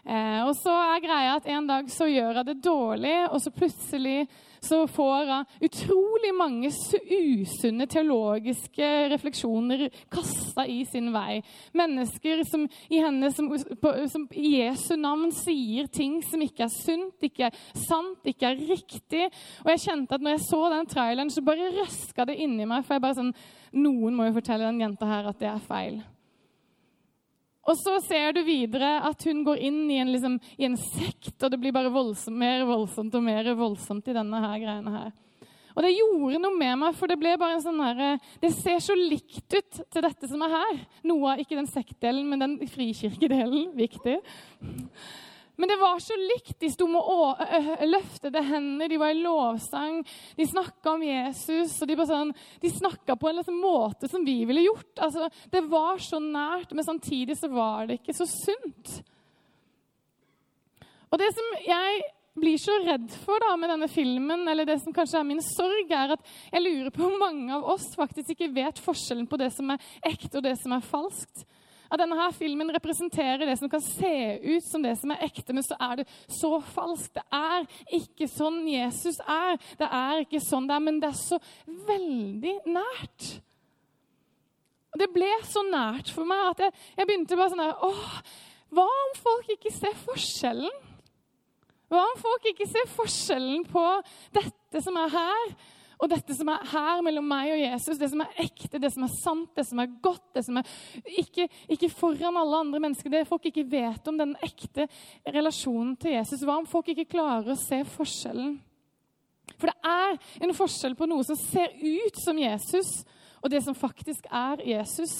Eh, 0.05 0.41
og 0.45 0.53
så 0.57 0.69
er 0.69 1.01
greia 1.01 1.35
at 1.39 1.47
en 1.49 1.67
dag 1.67 1.89
så 1.89 2.05
gjør 2.05 2.41
hun 2.41 2.45
det 2.45 2.61
dårlig, 2.61 3.15
og 3.31 3.41
så 3.41 3.53
plutselig 3.53 4.27
så 4.61 4.87
får 4.87 5.25
hun 5.25 5.45
utrolig 5.65 6.31
mange 6.37 6.69
usunne 6.69 7.87
teologiske 7.89 8.89
refleksjoner 9.09 9.87
kasta 10.13 10.67
i 10.69 10.83
sin 10.85 11.09
vei. 11.13 11.39
Mennesker 11.73 12.43
som 12.49 12.67
i 12.89 13.01
henne 13.01 13.31
som, 13.33 13.49
på, 13.49 13.93
som 14.13 14.27
i 14.37 14.53
Jesu 14.59 14.93
navn 15.01 15.33
sier 15.33 15.89
ting 15.89 16.19
som 16.27 16.45
ikke 16.45 16.67
er 16.67 16.75
sunt, 16.75 17.17
ikke 17.25 17.49
er 17.49 17.59
sant, 17.87 18.21
ikke 18.27 18.53
er 18.53 18.63
riktig. 18.69 19.27
Og 19.65 19.73
jeg 19.73 19.85
kjente 19.87 20.17
at 20.17 20.21
når 20.21 20.37
jeg 20.37 20.45
så 20.45 20.63
den 20.75 20.93
traileren, 20.93 21.33
så 21.33 21.45
bare 21.45 21.73
røska 21.81 22.29
det 22.29 22.37
inni 22.45 22.69
meg. 22.69 22.85
For 22.85 22.97
jeg 22.97 23.07
bare 23.07 23.21
sånn 23.21 23.35
Noen 23.71 24.17
må 24.17 24.25
jo 24.27 24.35
fortelle 24.35 24.67
den 24.67 24.81
jenta 24.83 25.07
her 25.07 25.29
at 25.31 25.39
det 25.39 25.47
er 25.47 25.61
feil. 25.63 26.01
Og 27.71 27.77
så 27.79 27.95
ser 28.03 28.35
du 28.35 28.41
videre 28.43 28.97
at 29.07 29.23
hun 29.29 29.45
går 29.47 29.61
inn 29.63 29.85
i 29.87 30.01
en, 30.03 30.11
liksom, 30.11 30.37
i 30.59 30.67
en 30.67 30.75
sekt, 30.75 31.37
og 31.39 31.53
det 31.53 31.59
blir 31.61 31.75
bare 31.75 31.93
voldsomt, 31.93 32.35
mer 32.35 32.65
voldsomt 32.67 33.15
og 33.15 33.23
mer 33.23 33.47
voldsomt 33.55 34.09
i 34.11 34.15
denne 34.17 34.41
her 34.43 34.57
greiene 34.59 34.95
her. 34.97 35.11
Og 35.71 35.85
det 35.85 35.93
gjorde 35.95 36.41
noe 36.43 36.57
med 36.59 36.79
meg, 36.81 36.95
for 36.99 37.07
det 37.07 37.15
ble 37.21 37.37
bare 37.39 37.55
en 37.55 37.63
sånn 37.63 37.79
her, 37.79 38.19
det 38.43 38.51
ser 38.57 38.81
så 38.83 38.95
likt 38.97 39.55
ut 39.55 39.81
til 39.87 40.03
dette 40.03 40.27
som 40.27 40.43
er 40.43 40.55
her. 40.57 40.81
Noe 41.07 41.31
av 41.31 41.43
ikke 41.43 41.55
den 41.55 41.69
sektdelen, 41.71 42.27
men 42.27 42.43
den 42.43 42.57
frikirkedelen. 42.73 43.69
Viktig. 43.77 44.17
Men 45.55 45.69
det 45.69 45.77
var 45.81 45.99
så 45.99 46.15
likt. 46.17 46.55
De 46.59 46.69
sto 46.71 46.87
med 46.89 47.01
å 47.01 47.33
løftede 47.85 48.41
hender, 48.45 48.89
de 48.89 48.99
var 49.01 49.11
i 49.13 49.19
lovsang. 49.19 49.99
De 50.37 50.47
snakka 50.47 50.95
om 50.95 51.03
Jesus, 51.05 51.75
og 51.81 51.91
de, 51.91 51.97
sånn, 52.07 52.31
de 52.63 52.71
snakka 52.71 53.17
på 53.19 53.29
en 53.29 53.41
liksom 53.41 53.59
måte 53.61 54.09
som 54.11 54.25
vi 54.25 54.39
ville 54.49 54.65
gjort. 54.65 54.93
Altså, 55.03 55.29
det 55.51 55.65
var 55.69 56.01
så 56.01 56.21
nært, 56.23 56.73
men 56.73 56.87
samtidig 56.87 57.37
så 57.39 57.51
var 57.51 57.89
det 57.89 57.99
ikke 57.99 58.15
så 58.17 58.29
sunt. 58.29 58.95
Og 61.11 61.19
det 61.19 61.29
som 61.35 61.53
jeg 61.67 62.01
blir 62.41 62.59
så 62.61 62.77
redd 62.85 63.09
for 63.25 63.43
da 63.43 63.53
med 63.59 63.73
denne 63.73 63.89
filmen, 63.91 64.45
eller 64.47 64.65
det 64.65 64.79
som 64.81 64.95
kanskje 64.95 65.19
er 65.19 65.27
min 65.27 65.43
sorg, 65.43 65.91
er 65.91 66.15
at 66.15 66.29
jeg 66.47 66.63
lurer 66.63 66.93
på 66.95 67.03
om 67.09 67.17
mange 67.19 67.51
av 67.57 67.67
oss 67.73 67.89
faktisk 67.99 68.33
ikke 68.33 68.53
vet 68.55 68.79
forskjellen 68.81 69.27
på 69.27 69.39
det 69.41 69.51
som 69.53 69.73
er 69.73 69.89
ekte, 70.07 70.37
og 70.39 70.45
det 70.47 70.55
som 70.61 70.77
er 70.77 70.87
falskt 70.87 71.43
at 71.91 71.99
denne 71.99 72.15
her 72.15 72.31
filmen 72.35 72.71
representerer 72.71 73.43
det 73.45 73.57
som 73.59 73.69
kan 73.71 73.83
se 73.83 74.15
ut 74.39 74.63
som 74.63 74.83
det 74.83 74.93
som 74.99 75.11
er 75.11 75.25
ekte, 75.27 75.53
men 75.55 75.65
så 75.65 75.75
er 75.75 76.01
det 76.01 76.07
så 76.31 76.53
falskt. 76.71 77.17
Det 77.17 77.25
er 77.35 77.67
ikke 77.99 78.29
sånn 78.31 78.61
Jesus 78.69 79.19
er. 79.25 79.59
Det 79.79 79.89
er 79.89 80.23
ikke 80.23 80.39
sånn 80.43 80.69
det 80.69 80.77
er, 80.77 80.85
men 80.85 81.01
det 81.03 81.09
er 81.11 81.19
så 81.19 81.41
veldig 81.89 82.55
nært. 82.71 83.27
Og 84.91 84.99
Det 84.99 85.09
ble 85.11 85.33
så 85.47 85.63
nært 85.67 86.11
for 86.11 86.27
meg 86.27 86.47
at 86.51 86.63
jeg, 86.65 86.79
jeg 86.99 87.09
begynte 87.09 87.37
bare 87.39 87.51
sånn 87.53 87.63
her 87.63 87.85
Åh, 87.87 88.15
hva 88.75 88.87
om 88.87 89.13
folk 89.19 89.51
ikke 89.51 89.71
ser 89.75 89.95
forskjellen? 90.05 90.79
Hva 91.91 92.05
om 92.07 92.17
folk 92.19 92.45
ikke 92.47 92.67
ser 92.71 92.87
forskjellen 92.95 93.65
på 93.67 93.83
dette 94.35 94.83
som 94.83 94.95
er 94.99 95.11
her, 95.11 95.55
og 96.01 96.09
dette 96.09 96.33
som 96.33 96.49
er 96.49 96.63
her 96.71 97.03
mellom 97.05 97.27
meg 97.29 97.51
og 97.53 97.59
Jesus, 97.61 97.99
det 98.01 98.09
som 98.09 98.23
er 98.23 98.39
ekte, 98.41 98.79
det 98.81 98.89
som 98.93 99.05
er 99.05 99.13
sant, 99.13 99.51
det 99.57 99.65
som 99.67 99.81
er 99.83 99.91
godt, 100.01 100.23
det 100.33 100.41
som 100.47 100.57
er 100.57 100.71
ikke, 101.21 101.45
ikke 101.69 101.91
foran 101.93 102.39
alle 102.41 102.63
andre 102.63 102.81
mennesker, 102.81 103.13
det 103.13 103.27
folk 103.29 103.45
ikke 103.51 103.67
vet 103.69 104.09
om 104.09 104.17
den 104.17 104.33
ekte 104.41 104.87
relasjonen 105.29 105.93
til 106.01 106.15
Jesus. 106.17 106.41
Hva 106.41 106.57
om 106.57 106.69
folk 106.69 106.89
ikke 106.89 107.11
klarer 107.13 107.53
å 107.53 107.59
se 107.59 107.83
forskjellen? 107.93 108.57
For 109.61 109.69
det 109.69 109.77
er 109.85 110.17
en 110.41 110.55
forskjell 110.57 110.97
på 110.97 111.05
noe 111.11 111.25
som 111.27 111.37
ser 111.37 111.75
ut 111.77 112.17
som 112.23 112.39
Jesus, 112.39 112.89
og 113.41 113.53
det 113.53 113.61
som 113.65 113.77
faktisk 113.77 114.25
er 114.25 114.63
Jesus. 114.65 115.13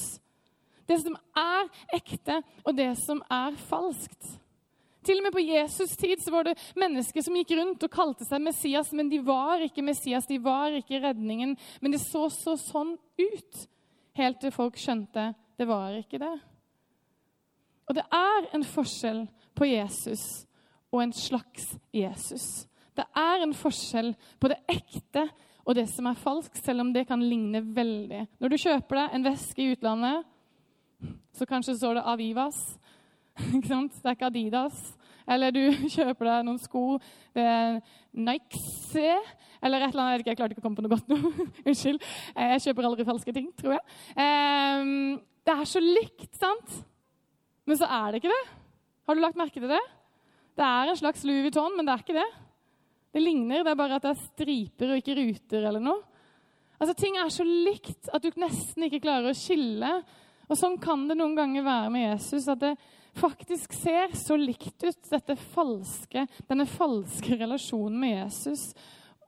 Det 0.90 0.98
som 1.04 1.14
er 1.38 1.70
ekte, 1.94 2.42
og 2.66 2.74
det 2.78 2.90
som 3.06 3.22
er 3.30 3.54
falskt. 3.70 4.38
Til 5.06 5.18
og 5.18 5.26
med 5.26 5.34
på 5.34 5.42
Jesus' 5.42 5.96
tid 5.98 6.22
så 6.22 6.34
var 6.34 6.46
det 6.46 6.60
mennesker 6.78 7.24
som 7.26 7.36
gikk 7.40 7.56
rundt 7.58 7.84
og 7.88 7.94
kalte 7.94 8.26
seg 8.28 8.44
Messias, 8.44 8.92
men 8.94 9.10
de 9.10 9.18
var 9.26 9.64
ikke 9.66 9.86
Messias, 9.86 10.28
de 10.30 10.38
var 10.42 10.76
ikke 10.78 11.02
redningen. 11.02 11.56
Men 11.82 11.96
det 11.96 12.04
så 12.04 12.28
så 12.30 12.54
sånn 12.60 12.94
ut, 13.18 13.62
helt 14.20 14.42
til 14.44 14.54
folk 14.54 14.78
skjønte 14.78 15.32
det 15.58 15.68
var 15.70 15.94
ikke 15.98 16.22
det. 16.22 16.36
Og 17.90 17.98
det 17.98 18.06
er 18.14 18.50
en 18.56 18.66
forskjell 18.66 19.26
på 19.58 19.68
Jesus 19.68 20.24
og 20.92 21.04
en 21.04 21.14
slags 21.16 21.74
Jesus. 21.94 22.68
Det 22.96 23.06
er 23.18 23.44
en 23.44 23.56
forskjell 23.56 24.14
på 24.40 24.52
det 24.52 24.60
ekte 24.72 25.26
og 25.62 25.76
det 25.78 25.86
som 25.92 26.08
er 26.10 26.18
falskt, 26.18 26.58
selv 26.64 26.82
om 26.84 26.92
det 26.94 27.06
kan 27.10 27.22
ligne 27.22 27.62
veldig. 27.76 28.26
Når 28.42 28.52
du 28.52 28.58
kjøper 28.58 28.98
deg 28.98 29.16
en 29.16 29.26
veske 29.28 29.62
i 29.62 29.74
utlandet, 29.76 30.26
så 31.38 31.48
kanskje 31.50 31.78
står 31.78 32.00
det 32.00 32.08
Avivas. 32.10 32.60
Ikke 33.56 33.70
sant? 33.70 33.96
Det 33.98 34.10
er 34.10 34.18
ikke 34.18 34.30
Adidas. 34.32 34.82
Eller 35.30 35.54
du 35.56 35.62
kjøper 35.96 36.28
deg 36.28 36.46
noen 36.48 36.60
sko. 36.62 36.84
Det 37.36 37.46
er 37.46 37.80
Nike 38.12 39.16
eller 39.62 39.84
et 39.86 39.94
eller 39.94 40.04
annet. 40.04 40.14
Jeg, 40.14 40.24
ikke, 40.24 40.32
jeg 40.32 40.40
klarte 40.40 40.56
ikke 40.56 40.64
å 40.64 40.66
komme 40.66 40.80
på 40.80 40.86
noe 40.86 40.94
godt 40.96 41.12
nå. 41.12 41.18
Unnskyld. 41.70 42.06
Jeg 42.36 42.64
kjøper 42.66 42.88
aldri 42.90 43.08
falske 43.08 43.36
ting, 43.36 43.50
tror 43.58 43.78
jeg. 43.78 43.84
Um, 44.18 45.20
det 45.46 45.56
er 45.56 45.70
så 45.70 45.82
likt, 45.84 46.30
sant? 46.38 46.78
Men 47.70 47.78
så 47.78 47.90
er 47.90 48.12
det 48.12 48.22
ikke 48.22 48.34
det. 48.34 48.44
Har 49.08 49.18
du 49.18 49.22
lagt 49.24 49.40
merke 49.40 49.62
til 49.62 49.70
det? 49.70 49.82
Det 50.58 50.66
er 50.66 50.92
en 50.92 50.98
slags 51.00 51.24
Louis 51.28 51.46
Vuitton, 51.46 51.76
men 51.78 51.88
det 51.88 51.94
er 51.94 52.04
ikke 52.04 52.18
det. 52.18 52.30
Det 53.12 53.22
ligner, 53.22 53.64
det 53.64 53.72
er 53.72 53.80
bare 53.80 54.00
at 54.00 54.06
det 54.06 54.14
er 54.14 54.24
striper 54.24 54.94
og 54.94 55.02
ikke 55.02 55.18
ruter 55.20 55.68
eller 55.68 55.84
noe. 55.84 56.02
Altså, 56.82 56.96
Ting 56.98 57.18
er 57.20 57.30
så 57.30 57.46
likt 57.46 58.10
at 58.10 58.24
du 58.24 58.42
nesten 58.42 58.88
ikke 58.88 59.04
klarer 59.04 59.30
å 59.30 59.38
skille. 59.38 59.92
Og 60.50 60.58
Sånn 60.58 60.80
kan 60.82 61.06
det 61.10 61.20
noen 61.20 61.38
ganger 61.38 61.66
være 61.68 61.92
med 61.94 62.08
Jesus. 62.08 62.48
At 62.52 62.64
det 62.64 62.74
faktisk 63.18 63.74
ser 63.74 64.16
så 64.18 64.38
likt 64.40 64.84
ut, 64.84 65.12
falske, 65.54 66.26
denne 66.48 66.66
falske 66.70 67.38
relasjonen 67.40 68.00
med 68.00 68.18
Jesus 68.18 68.72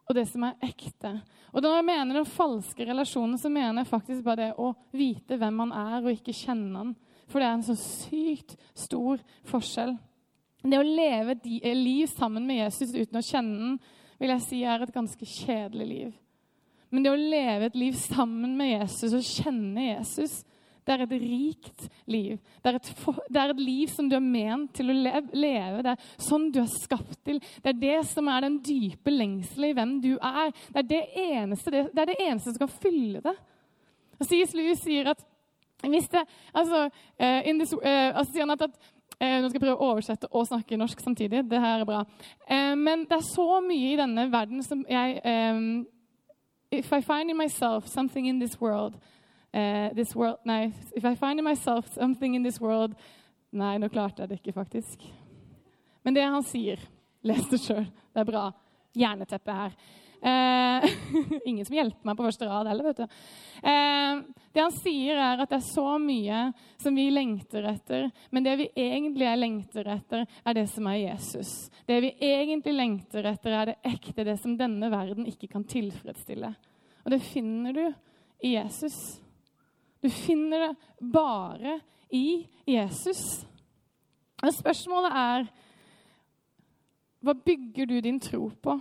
og 0.04 0.18
det 0.18 0.25
som 0.30 0.44
er 0.48 0.60
ekte. 0.66 1.13
Og 1.54 1.62
Når 1.62 1.75
jeg 1.78 1.86
mener 1.88 2.18
den 2.18 2.28
falske 2.28 2.86
relasjonen, 2.86 3.38
så 3.38 3.50
mener 3.50 3.82
jeg 3.82 3.92
faktisk 3.92 4.24
bare 4.25 4.42
det 4.42 4.54
å 4.60 4.74
vite 4.92 5.38
hvem 5.40 5.62
man 5.63 5.72
er, 5.72 6.02
og 6.02 6.12
ikke 6.12 6.36
kjenne 6.36 6.80
han. 6.80 6.96
For 7.30 7.40
det 7.40 7.48
er 7.48 7.54
en 7.58 7.68
så 7.68 7.75
sykt 7.80 8.58
stor 8.78 9.22
forskjell. 9.48 9.96
Det 10.63 10.80
å 10.80 10.88
leve 10.88 11.36
et 11.36 11.48
eh, 11.60 11.75
liv 11.75 12.08
sammen 12.12 12.46
med 12.48 12.63
Jesus 12.63 12.94
uten 12.96 13.20
å 13.20 13.25
kjenne 13.25 13.62
han, 13.62 13.80
vil 14.20 14.32
jeg 14.36 14.46
si 14.46 14.60
er 14.63 14.84
et 14.84 14.94
ganske 14.96 15.28
kjedelig 15.28 15.88
liv. 15.88 16.12
Men 16.94 17.04
det 17.04 17.12
å 17.12 17.20
leve 17.20 17.68
et 17.68 17.78
liv 17.78 17.96
sammen 17.98 18.54
med 18.58 18.75
Jesus 18.75 19.16
og 19.18 19.25
kjenne 19.25 19.88
Jesus, 19.88 20.42
det 20.84 20.94
er 20.94 21.04
et 21.06 21.13
rikt 21.22 21.86
liv. 22.12 22.40
Det 22.63 22.72
er 22.72 22.78
et, 22.80 22.90
det 23.32 23.42
er 23.42 23.54
et, 23.54 23.62
liv 23.63 23.92
som 23.92 24.10
du 24.10 24.18
er 24.18 24.24
ment 24.24 24.74
til 24.75 24.92
å 24.92 24.96
leve. 24.96 25.84
Det 25.86 25.94
er 25.94 26.08
sånn 26.22 26.50
du 26.52 26.60
er 26.63 26.72
skapt 26.72 27.20
til. 27.24 27.40
Det 27.63 27.72
er 27.72 27.80
det 27.80 28.00
som 28.10 28.28
er 28.32 28.44
den 28.44 28.58
dype 28.66 29.13
lengselen 29.13 29.70
i 29.70 29.75
hvem 29.78 29.94
du 30.04 30.12
er. 30.18 30.52
Det 30.74 30.84
er 30.84 30.90
det 30.90 31.04
eneste, 31.24 31.72
det, 31.72 31.86
det, 31.94 32.02
er 32.04 32.12
det 32.12 32.18
eneste 32.25 32.52
som 32.52 32.66
kan 32.66 32.74
fylle 32.84 33.24
det. 33.24 33.36
Og 34.20 34.28
C.S. 34.28 34.56
Lewis 34.58 34.84
sier 34.84 35.13
at 35.13 35.24
hvis 35.84 36.08
det, 36.12 36.22
altså, 36.56 36.86
uh, 37.20 37.40
this, 37.60 37.74
uh, 37.75 38.12
altså 38.16 38.32
sier 38.32 38.46
han 38.46 38.54
at, 38.56 38.62
at 38.62 38.75
uh, 39.20 39.40
Nå 39.42 39.50
skal 39.50 39.58
jeg 39.58 39.63
prøve 39.66 39.75
å 39.75 39.90
oversette 39.92 40.30
og 40.32 40.48
snakke 40.48 40.80
norsk 40.80 41.00
samtidig. 41.04 41.44
Det 41.52 41.60
her 41.60 41.84
er 41.84 41.88
bra. 41.88 42.04
men 42.75 43.04
det 43.08 43.18
er 43.20 43.25
så 43.28 43.60
mye 43.63 43.92
i 43.94 43.98
denne 44.00 44.30
verden 44.32 44.63
som 44.63 44.86
jeg 44.90 45.20
If 46.74 46.92
I 46.92 47.02
find 47.02 47.30
in 47.30 47.38
myself 47.38 47.88
something 47.88 48.25
in 48.28 48.40
this 48.40 48.60
world 48.60 48.96
this 49.54 50.16
world, 50.16 50.40
Nei, 50.50 50.74
if 50.96 51.06
I 51.06 51.14
find 51.16 51.40
in 51.40 51.46
myself 51.46 51.86
something 51.94 52.36
in 52.36 52.44
this 52.44 52.60
world 52.60 52.96
Nei, 53.54 53.78
nå 53.78 53.90
klarte 53.94 54.24
jeg 54.24 54.32
det 54.32 54.40
ikke, 54.40 54.56
faktisk. 54.56 55.04
Men 56.02 56.16
det 56.16 56.24
han 56.26 56.46
sier 56.48 56.82
Les 57.24 57.44
det 57.52 57.62
sjøl. 57.62 57.86
Det 57.86 58.20
er 58.20 58.28
bra. 58.28 58.48
Jerneteppe 58.98 59.54
her. 59.56 59.76
Eh, 60.24 60.90
ingen 61.46 61.66
som 61.66 61.76
hjelper 61.76 62.08
meg 62.08 62.18
på 62.20 62.26
første 62.26 62.48
rad 62.48 62.68
heller, 62.68 62.90
vet 62.90 63.00
du. 63.00 63.16
Eh, 63.64 64.20
det 64.56 64.62
han 64.64 64.76
sier, 64.76 65.18
er 65.20 65.44
at 65.44 65.52
det 65.52 65.58
er 65.58 65.66
så 65.66 65.98
mye 66.00 66.42
som 66.80 66.96
vi 66.96 67.10
lengter 67.12 67.68
etter, 67.72 68.06
men 68.32 68.46
det 68.46 68.58
vi 68.60 68.70
egentlig 68.76 69.28
er 69.28 69.40
lengter 69.40 69.90
etter, 69.96 70.28
er 70.44 70.60
det 70.60 70.66
som 70.72 70.88
er 70.92 71.00
Jesus. 71.02 71.54
Det 71.88 72.00
vi 72.06 72.14
egentlig 72.24 72.76
lengter 72.76 73.28
etter, 73.34 73.56
er 73.56 73.72
det 73.72 73.80
ekte, 73.94 74.28
det 74.28 74.38
som 74.44 74.56
denne 74.60 74.92
verden 74.92 75.28
ikke 75.28 75.52
kan 75.52 75.68
tilfredsstille. 75.68 76.54
Og 77.04 77.12
det 77.12 77.24
finner 77.24 77.76
du 77.76 77.86
i 78.44 78.56
Jesus. 78.58 79.23
Du 80.04 80.10
finner 80.12 80.68
det 80.68 80.74
bare 81.00 81.78
i 82.12 82.44
Jesus. 82.68 83.46
Men 84.44 84.52
spørsmålet 84.52 85.16
er 85.16 85.46
hva 87.24 87.34
bygger 87.40 87.88
du 87.88 87.96
din 88.04 88.20
tro 88.20 88.50
på? 88.60 88.76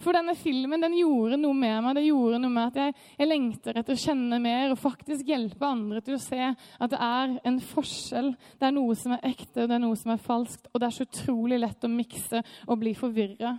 For 0.00 0.16
denne 0.16 0.34
filmen 0.36 0.82
den 0.82 0.96
gjorde 0.98 1.36
noe 1.40 1.56
med 1.56 1.76
meg. 1.84 1.96
Det 1.96 2.06
gjorde 2.06 2.40
noe 2.40 2.52
med 2.52 2.70
at 2.70 2.78
jeg, 2.80 2.94
jeg, 3.18 3.28
lengter 3.28 3.78
etter 3.80 3.96
å 3.96 4.00
kjenne 4.00 4.40
mer 4.42 4.72
og 4.72 4.80
faktisk 4.80 5.28
hjelpe 5.28 5.68
andre 5.68 6.00
til 6.04 6.16
å 6.16 6.22
se 6.22 6.40
at 6.44 6.92
det 6.92 7.00
er 7.04 7.36
en 7.48 7.60
forskjell. 7.72 8.32
Det 8.60 8.68
er 8.68 8.74
noe 8.76 8.96
som 9.00 9.14
er 9.16 9.28
ekte, 9.30 9.68
det 9.68 9.76
er 9.76 9.84
noe 9.84 10.00
som 10.00 10.12
er 10.14 10.24
falskt, 10.24 10.68
og 10.72 10.80
det 10.80 10.88
er 10.88 10.96
så 10.96 11.06
utrolig 11.08 11.60
lett 11.60 11.84
å 11.84 11.92
mikse 11.92 12.42
og 12.66 12.80
bli 12.80 12.96
forvirra. 12.98 13.54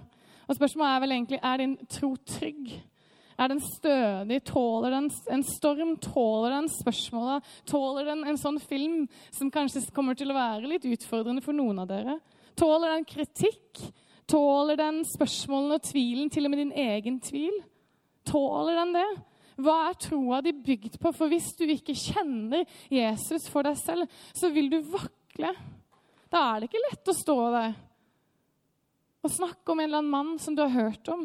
Og 0.46 0.58
spørsmålet 0.58 0.92
er 0.92 1.06
vel 1.06 1.16
egentlig 1.16 1.42
er 1.42 1.62
din 1.64 1.78
tro 1.90 2.12
trygg. 2.30 2.76
Er 3.36 3.52
den 3.52 3.60
stødig? 3.60 4.40
Tåler 4.48 4.96
den 4.96 5.10
en 5.34 5.44
storm? 5.44 5.96
Tåler 6.00 6.56
den 6.56 6.70
spørsmåla? 6.72 7.42
Tåler 7.68 8.08
den 8.08 8.24
en 8.30 8.40
sånn 8.40 8.62
film 8.64 9.04
som 9.36 9.52
kanskje 9.52 9.84
kommer 9.96 10.16
til 10.16 10.32
å 10.32 10.38
være 10.38 10.72
litt 10.72 10.88
utfordrende 10.88 11.44
for 11.44 11.58
noen 11.58 11.84
av 11.84 11.90
dere? 11.92 12.18
Tåler 12.56 12.96
den 12.96 13.08
kritikk? 13.10 13.84
Tåler 14.32 14.80
den 14.80 15.04
spørsmålene 15.06 15.78
og 15.78 15.86
tvilen, 15.86 16.32
til 16.34 16.48
og 16.48 16.54
med 16.54 16.64
din 16.64 16.76
egen 16.86 17.20
tvil? 17.22 17.60
Tåler 18.26 18.80
den 18.80 18.96
det? 18.96 19.10
Hva 19.62 19.76
er 19.90 20.00
troa 20.00 20.42
di 20.44 20.52
bygd 20.56 20.98
på? 21.00 21.12
For 21.16 21.32
hvis 21.32 21.52
du 21.60 21.68
ikke 21.68 21.96
kjenner 21.96 22.66
Jesus 22.92 23.50
for 23.52 23.68
deg 23.68 23.78
selv, 23.80 24.08
så 24.36 24.50
vil 24.52 24.72
du 24.72 24.80
vakle. 24.92 25.52
Da 26.32 26.42
er 26.54 26.64
det 26.64 26.72
ikke 26.72 26.88
lett 26.88 27.12
å 27.12 27.16
stå 27.16 27.38
der 27.54 27.76
og 29.26 29.32
snakke 29.34 29.74
om 29.74 29.80
en 29.82 29.88
eller 29.88 30.04
annen 30.04 30.12
mann 30.12 30.36
som 30.38 30.54
du 30.54 30.62
har 30.62 30.70
hørt 30.70 31.08
om. 31.10 31.24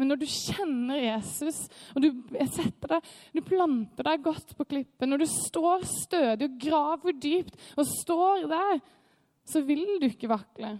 Men 0.00 0.08
når 0.08 0.22
du 0.22 0.28
kjenner 0.32 0.96
Jesus, 0.96 1.66
og 1.92 2.00
du, 2.00 2.08
deg, 2.32 3.10
du 3.36 3.40
planter 3.44 4.06
deg 4.06 4.22
godt 4.24 4.54
på 4.56 4.64
klippen, 4.70 5.12
når 5.12 5.20
du 5.20 5.28
står 5.28 5.84
stødig 5.84 6.48
og 6.48 6.56
graver 6.62 7.18
dypt 7.20 7.58
og 7.76 7.84
står 7.84 8.46
der, 8.48 8.80
så 9.44 9.60
vil 9.66 9.84
du 10.00 10.08
ikke 10.08 10.30
vakle. 10.30 10.78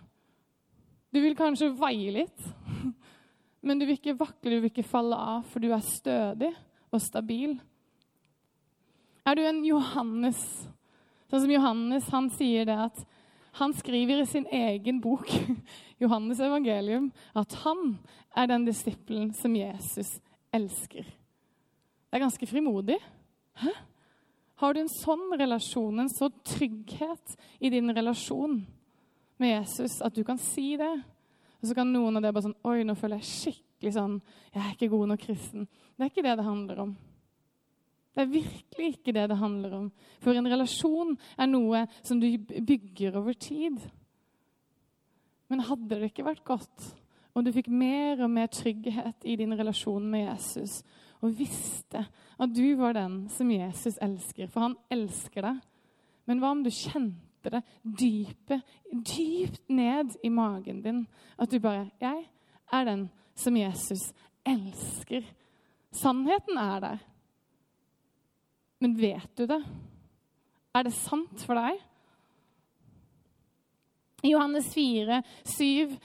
Du 1.12 1.20
vil 1.20 1.36
kanskje 1.36 1.68
vaie 1.76 2.14
litt, 2.14 2.48
men 3.66 3.80
du 3.80 3.84
vil 3.84 3.98
ikke 3.98 4.16
vakle, 4.16 4.54
du 4.54 4.58
vil 4.62 4.70
ikke 4.70 4.88
falle 4.88 5.18
av, 5.18 5.44
for 5.52 5.60
du 5.60 5.68
er 5.68 5.84
stødig 5.84 6.52
og 6.88 7.04
stabil. 7.04 7.58
Er 9.28 9.36
du 9.36 9.44
en 9.44 9.60
Johannes, 9.66 10.40
sånn 11.28 11.44
som 11.44 11.52
Johannes, 11.52 12.08
han 12.14 12.32
sier 12.32 12.64
det 12.68 12.78
at 12.88 13.04
han 13.58 13.74
skriver 13.74 14.22
i 14.22 14.28
sin 14.30 14.46
egen 14.46 15.00
bok, 15.02 15.28
Johannes 16.02 16.40
evangelium, 16.40 17.10
at 17.36 17.54
han 17.64 17.98
er 18.36 18.50
den 18.50 18.66
disippelen 18.66 19.32
som 19.34 19.54
Jesus 19.56 20.16
elsker. 20.54 21.06
Det 21.06 22.18
er 22.18 22.24
ganske 22.24 22.46
frimodig. 22.46 22.98
Hæ? 23.60 23.72
Har 24.60 24.74
du 24.74 24.82
en 24.82 24.92
sånn 24.92 25.30
relasjon, 25.40 26.02
en 26.02 26.12
sånn 26.12 26.34
trygghet 26.44 27.38
i 27.64 27.70
din 27.72 27.90
relasjon? 27.96 28.60
med 29.40 29.56
Jesus 29.56 30.00
at 30.04 30.14
du 30.14 30.24
kan 30.24 30.38
si 30.38 30.74
det. 30.76 30.92
Og 31.60 31.68
så 31.68 31.76
kan 31.76 31.88
noen 31.92 32.18
av 32.18 32.24
dere 32.24 32.36
bare 32.36 32.48
sånn 32.48 32.58
Oi, 32.68 32.82
nå 32.84 32.96
føler 32.96 33.20
jeg 33.20 33.30
skikkelig 33.30 33.92
sånn 33.96 34.16
Jeg 34.52 34.62
er 34.62 34.74
ikke 34.74 34.90
god 34.92 35.12
nok 35.12 35.22
kristen. 35.24 35.68
Det 35.96 36.04
er 36.04 36.12
ikke 36.12 36.26
det 36.26 36.36
det 36.40 36.46
handler 36.46 36.82
om. 36.84 36.92
Det 38.10 38.24
er 38.24 38.32
virkelig 38.32 38.88
ikke 38.96 39.14
det 39.16 39.26
det 39.30 39.38
handler 39.38 39.76
om. 39.78 39.88
For 40.20 40.36
en 40.36 40.50
relasjon 40.50 41.14
er 41.40 41.48
noe 41.48 41.84
som 42.02 42.20
du 42.20 42.26
bygger 42.36 43.16
over 43.20 43.36
tid. 43.38 43.78
Men 45.50 45.64
hadde 45.68 46.00
det 46.00 46.10
ikke 46.10 46.26
vært 46.26 46.44
godt 46.46 46.90
om 47.34 47.44
du 47.44 47.52
fikk 47.54 47.68
mer 47.72 48.24
og 48.24 48.30
mer 48.32 48.50
trygghet 48.52 49.24
i 49.24 49.36
din 49.38 49.54
relasjon 49.58 50.06
med 50.10 50.26
Jesus 50.26 50.80
og 51.20 51.34
visste 51.38 52.04
at 52.40 52.54
du 52.56 52.64
var 52.78 52.96
den 52.96 53.28
som 53.28 53.50
Jesus 53.52 53.98
elsker, 54.02 54.48
for 54.48 54.64
han 54.64 54.76
elsker 54.92 55.44
deg. 55.44 55.58
Men 56.26 56.40
hva 56.40 56.54
om 56.54 56.62
du 56.64 56.70
kjente 56.72 57.52
det 57.52 57.60
dype, 57.82 58.60
dypt 58.92 59.68
ned 59.72 60.16
i 60.24 60.30
magen 60.32 60.82
din. 60.84 61.06
At 61.38 61.50
du 61.50 61.58
bare 61.58 61.90
'Jeg 62.00 62.28
er 62.72 62.84
den 62.84 63.10
som 63.34 63.56
Jesus 63.56 64.12
elsker'. 64.44 65.24
Sannheten 65.92 66.58
er 66.58 66.80
der. 66.80 66.98
Men 68.80 69.00
vet 69.00 69.38
du 69.38 69.46
det? 69.46 69.64
Er 70.74 70.82
det 70.82 70.92
sant 70.92 71.42
for 71.44 71.54
deg? 71.54 71.80
Johannes 74.22 74.74
4, 74.74 75.22
7, 75.44 75.96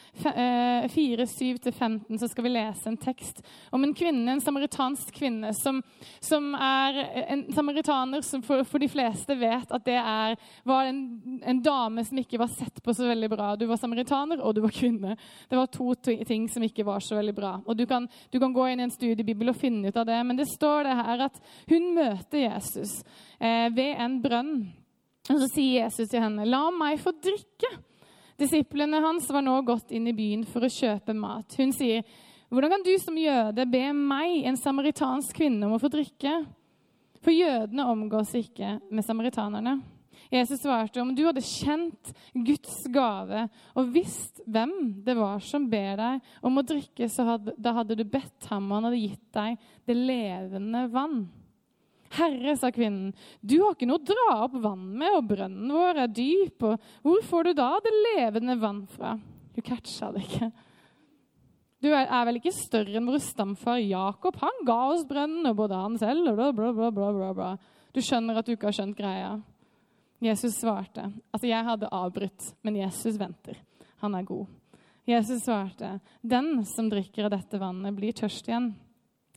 4, 0.90 1.26
7-15 1.26 2.18
så 2.20 2.28
skal 2.28 2.44
vi 2.44 2.50
lese 2.54 2.90
en 2.90 2.98
tekst 2.98 3.42
om 3.76 3.84
en 3.84 3.94
kvinne, 3.96 4.32
en 4.32 4.42
samaritansk 4.42 5.12
kvinne, 5.16 5.52
som, 5.54 5.82
som 6.24 6.54
er 6.56 7.00
en 7.28 7.46
samaritaner 7.54 8.24
som 8.26 8.44
for, 8.46 8.64
for, 8.64 8.80
de 8.80 8.90
fleste 8.92 9.36
vet 9.40 9.72
at 9.72 9.86
det 9.88 9.98
er, 10.00 10.38
var 10.64 10.90
en, 10.90 11.02
en, 11.44 11.62
dame 11.66 12.06
som 12.06 12.22
ikke 12.22 12.40
var 12.40 12.52
sett 12.54 12.82
på 12.84 12.94
så 12.94 13.10
veldig 13.10 13.30
bra. 13.32 13.50
Du 13.60 13.66
var 13.68 13.80
samaritaner, 13.82 14.42
og 14.42 14.56
du 14.56 14.62
var 14.64 14.76
kvinne. 14.76 15.18
Det 15.50 15.60
var 15.60 15.72
to 15.74 15.94
ting 16.04 16.48
som 16.52 16.64
ikke 16.64 16.86
var 16.88 17.04
så 17.04 17.18
veldig 17.20 17.36
bra. 17.36 17.56
Og 17.66 17.76
Du 17.76 17.86
kan, 17.86 18.08
du 18.32 18.40
kan 18.40 18.54
gå 18.54 18.68
inn 18.70 18.80
i 18.80 18.86
en 18.88 18.94
studiebibel 18.94 19.52
og 19.52 19.60
finne 19.60 19.90
ut 19.90 19.98
av 19.98 20.08
det, 20.08 20.22
men 20.24 20.40
det 20.40 20.48
står 20.54 20.88
det 20.88 20.96
her 21.02 21.26
at 21.28 21.42
hun 21.70 21.92
møter 21.98 22.46
Jesus 22.46 23.02
eh, 23.40 23.68
ved 23.76 24.00
en 24.00 24.22
brønn. 24.24 24.56
Og 25.26 25.42
så 25.42 25.50
sier 25.50 25.84
Jesus 25.84 26.10
til 26.12 26.22
henne, 26.22 26.46
'La 26.46 26.70
meg 26.72 27.00
få 27.02 27.16
drikke'. 27.18 27.74
Disiplene 28.38 29.00
hans 29.00 29.30
var 29.32 29.44
nå 29.46 29.56
gått 29.64 29.94
inn 29.96 30.08
i 30.12 30.16
byen 30.16 30.44
for 30.48 30.66
å 30.66 30.72
kjøpe 30.72 31.16
mat. 31.16 31.56
Hun 31.58 31.72
sier, 31.72 32.04
'Hvordan 32.52 32.70
kan 32.70 32.84
du 32.84 32.98
som 33.00 33.18
jøde 33.18 33.66
be 33.66 33.94
meg, 33.94 34.46
en 34.46 34.58
samaritansk 34.58 35.36
kvinne, 35.36 35.66
om 35.66 35.74
å 35.74 35.80
få 35.80 35.90
drikke?' 35.90 36.46
For 37.22 37.32
jødene 37.32 37.88
omgås 37.90 38.36
ikke 38.36 38.80
med 38.92 39.04
samaritanerne. 39.04 39.82
Jesus 40.32 40.62
svarte, 40.62 41.02
'Om 41.02 41.16
du 41.16 41.26
hadde 41.26 41.42
kjent 41.42 42.14
Guds 42.34 42.88
gave 42.88 43.50
og 43.76 43.94
visst 43.94 44.42
hvem 44.46 45.04
det 45.04 45.16
var 45.16 45.40
som 45.40 45.70
ber 45.70 45.96
deg 45.96 46.22
om 46.44 46.58
å 46.58 46.66
drikke, 46.66 47.10
så 47.10 47.24
hadde, 47.24 47.54
da 47.58 47.74
hadde 47.74 47.96
du 47.96 48.04
bedt 48.04 48.46
ham, 48.50 48.72
og 48.72 48.76
han 48.76 48.84
hadde 48.92 49.10
gitt 49.10 49.32
deg 49.34 49.58
det 49.88 49.96
levende 49.96 50.92
vann.' 50.92 51.45
Herre, 52.14 52.54
sa 52.58 52.70
kvinnen, 52.72 53.14
du 53.42 53.58
har 53.64 53.74
ikke 53.74 53.88
noe 53.90 54.00
å 54.00 54.08
dra 54.08 54.28
opp 54.46 54.56
vann 54.62 54.86
med, 55.00 55.18
og 55.18 55.28
brønnen 55.32 55.74
vår 55.74 56.04
er 56.04 56.14
dyp, 56.14 56.64
og 56.64 56.78
hvor 57.04 57.24
får 57.26 57.50
du 57.50 57.58
da 57.58 57.72
det 57.84 57.94
levende 58.14 58.56
vann 58.62 58.86
fra? 58.92 59.16
Hun 59.56 59.66
catcha 59.66 60.12
det 60.14 60.26
ikke. 60.28 60.52
Du 61.84 61.90
er, 61.92 62.08
vel 62.26 62.40
ikke 62.40 62.54
større 62.56 62.98
enn 62.98 63.10
vår 63.10 63.20
stamfar 63.22 63.82
Jakob? 63.84 64.38
Han 64.42 64.64
ga 64.68 64.78
oss 64.94 65.04
brønnen, 65.08 65.46
og 65.50 65.58
både 65.60 65.82
han 65.82 65.98
selv 66.02 66.32
og 66.32 66.40
bla, 66.40 66.52
bla, 66.56 66.72
bla, 66.74 67.12
bla, 67.14 67.34
bla. 67.36 67.50
Du 67.94 68.02
skjønner 68.04 68.40
at 68.40 68.48
du 68.48 68.56
ikke 68.56 68.72
har 68.72 68.78
skjønt 68.80 68.98
greia. 68.98 69.36
Jesus 70.24 70.58
svarte. 70.62 71.10
Altså, 71.34 71.50
jeg 71.50 71.68
hadde 71.68 71.92
avbrutt, 71.94 72.48
men 72.66 72.80
Jesus 72.80 73.20
venter. 73.20 73.60
Han 74.02 74.16
er 74.18 74.26
god. 74.28 74.48
Jesus 75.06 75.44
svarte, 75.46 76.00
'Den 76.24 76.66
som 76.66 76.90
drikker 76.90 77.26
av 77.26 77.36
dette 77.36 77.60
vannet, 77.62 77.94
blir 77.94 78.14
tørst 78.14 78.48
igjen.' 78.50 78.74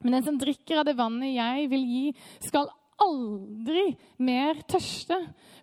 Men 0.03 0.19
den 0.19 0.27
som 0.27 0.39
drikker 0.41 0.81
av 0.81 0.89
det 0.89 0.99
vannet 0.99 1.35
jeg 1.35 1.71
vil 1.73 1.87
gi, 1.89 2.05
skal 2.45 2.71
aldri 2.99 3.93
mer 4.23 4.59
tørste. 4.71 5.17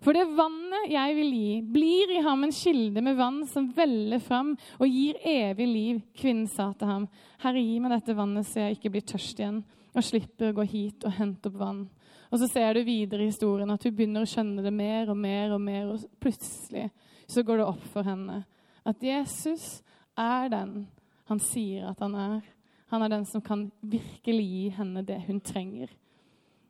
For 0.04 0.16
det 0.16 0.24
vannet 0.36 0.90
jeg 0.92 1.16
vil 1.18 1.32
gi, 1.36 1.54
blir 1.76 2.14
i 2.16 2.22
ham 2.24 2.46
en 2.46 2.54
kilde 2.54 3.02
med 3.04 3.18
vann 3.18 3.42
som 3.50 3.68
veller 3.76 4.22
fram 4.24 4.54
og 4.78 4.86
gir 4.88 5.18
evig 5.26 5.68
liv. 5.68 6.00
Kvinnen 6.16 6.48
sa 6.50 6.70
til 6.76 6.90
ham, 6.90 7.08
Herre, 7.44 7.62
gi 7.62 7.78
meg 7.82 7.96
dette 7.96 8.16
vannet 8.16 8.48
så 8.48 8.64
jeg 8.64 8.78
ikke 8.78 8.94
blir 8.96 9.06
tørst 9.08 9.40
igjen, 9.42 9.62
og 9.96 10.04
slipper 10.04 10.52
å 10.52 10.58
gå 10.60 10.66
hit 10.70 11.06
og 11.08 11.16
hente 11.18 11.50
opp 11.50 11.60
vann. 11.60 11.86
Og 12.32 12.40
så 12.42 12.48
ser 12.50 12.74
du 12.74 12.82
videre 12.86 13.24
i 13.24 13.30
historien 13.30 13.70
at 13.72 13.84
hun 13.86 13.94
begynner 13.96 14.24
å 14.24 14.28
skjønne 14.28 14.64
det 14.64 14.74
mer 14.74 15.12
og 15.12 15.18
mer, 15.20 15.54
og 15.54 15.62
mer, 15.62 15.92
og 15.94 16.20
plutselig 16.20 16.88
så 17.30 17.42
går 17.46 17.60
det 17.60 17.68
opp 17.68 17.86
for 17.92 18.06
henne 18.06 18.42
at 18.86 19.02
Jesus 19.02 19.80
er 20.18 20.50
den 20.52 20.84
han 21.26 21.40
sier 21.42 21.88
at 21.90 22.02
han 22.02 22.14
er. 22.14 22.55
Han 22.90 23.02
er 23.02 23.08
den 23.08 23.24
som 23.24 23.40
kan 23.40 23.70
virkelig 23.82 24.44
gi 24.44 24.68
henne 24.68 25.02
det 25.02 25.20
hun 25.26 25.40
trenger. 25.40 25.88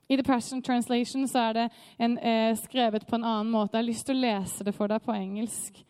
I 0.09 0.17
The 0.17 0.23
Passion 0.23 0.63
Translation 0.63 1.29
så 1.29 1.39
er 1.39 1.53
det 1.53 1.71
en, 1.99 2.19
eh, 2.19 2.57
skrevet 2.57 3.07
på 3.07 3.17
en 3.17 3.25
annen 3.25 3.53
måte. 3.53 3.77
Jeg 3.77 3.85
har 3.85 3.93
lyst 3.93 4.07
til 4.07 4.17
å 4.17 4.21
lese 4.21 4.65
det 4.65 4.75
for 4.75 4.87
deg 4.87 5.03
på 5.03 5.13
engelsk. 5.13 5.85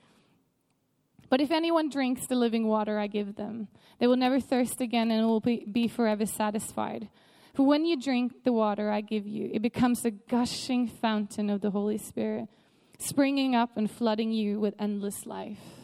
But 1.28 1.40
if 1.40 1.50
anyone 1.50 1.90
drinks 1.90 2.26
the 2.26 2.34
living 2.34 2.66
water 2.66 2.98
I 2.98 3.08
give 3.08 3.34
them, 3.34 3.68
they 3.98 4.06
will 4.06 4.16
never 4.16 4.40
thirst 4.40 4.80
again 4.80 5.10
and 5.10 5.26
will 5.26 5.40
be, 5.40 5.64
be 5.66 5.88
forever 5.88 6.24
satisfied. 6.24 7.08
For 7.52 7.64
when 7.64 7.84
you 7.84 7.96
drink 7.96 8.44
the 8.44 8.52
water 8.52 8.90
I 8.90 9.00
give 9.00 9.26
you, 9.26 9.50
it 9.52 9.62
becomes 9.62 10.04
a 10.04 10.10
gushing 10.10 10.88
fountain 10.88 11.50
of 11.50 11.60
the 11.60 11.70
Holy 11.70 11.98
Spirit, 11.98 12.48
springing 12.98 13.54
up 13.54 13.76
and 13.76 13.90
flooding 13.90 14.32
you 14.32 14.60
with 14.60 14.74
endless 14.78 15.26
life. 15.26 15.75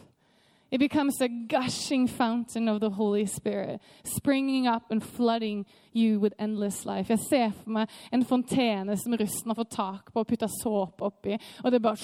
It 0.73 0.79
becomes 0.79 1.21
a 1.21 1.27
gushing 1.27 2.07
fountain 2.07 2.67
of 2.67 2.79
the 2.79 2.89
Holy 2.89 3.27
Spirit, 3.27 3.79
springing 4.03 4.65
up 4.65 4.89
and 4.89 5.03
flooding 5.03 5.67
you 5.91 6.19
with 6.19 6.33
endless 6.39 6.83
life. 6.83 7.09
Jeg 7.09 7.19
ser 7.19 7.51
for 7.51 7.69
meg 7.69 7.91
en 8.11 8.25
fontene 8.25 8.97
som 8.97 9.13
russen 9.13 9.53
har 9.53 9.59
fått 9.59 9.75
tak 9.75 10.09
på 10.09 10.23
og 10.23 10.31
putta 10.31 10.49
såpe 10.49 11.05
oppi, 11.05 11.37
og 11.61 11.69
det 11.71 11.81
bare 11.83 12.01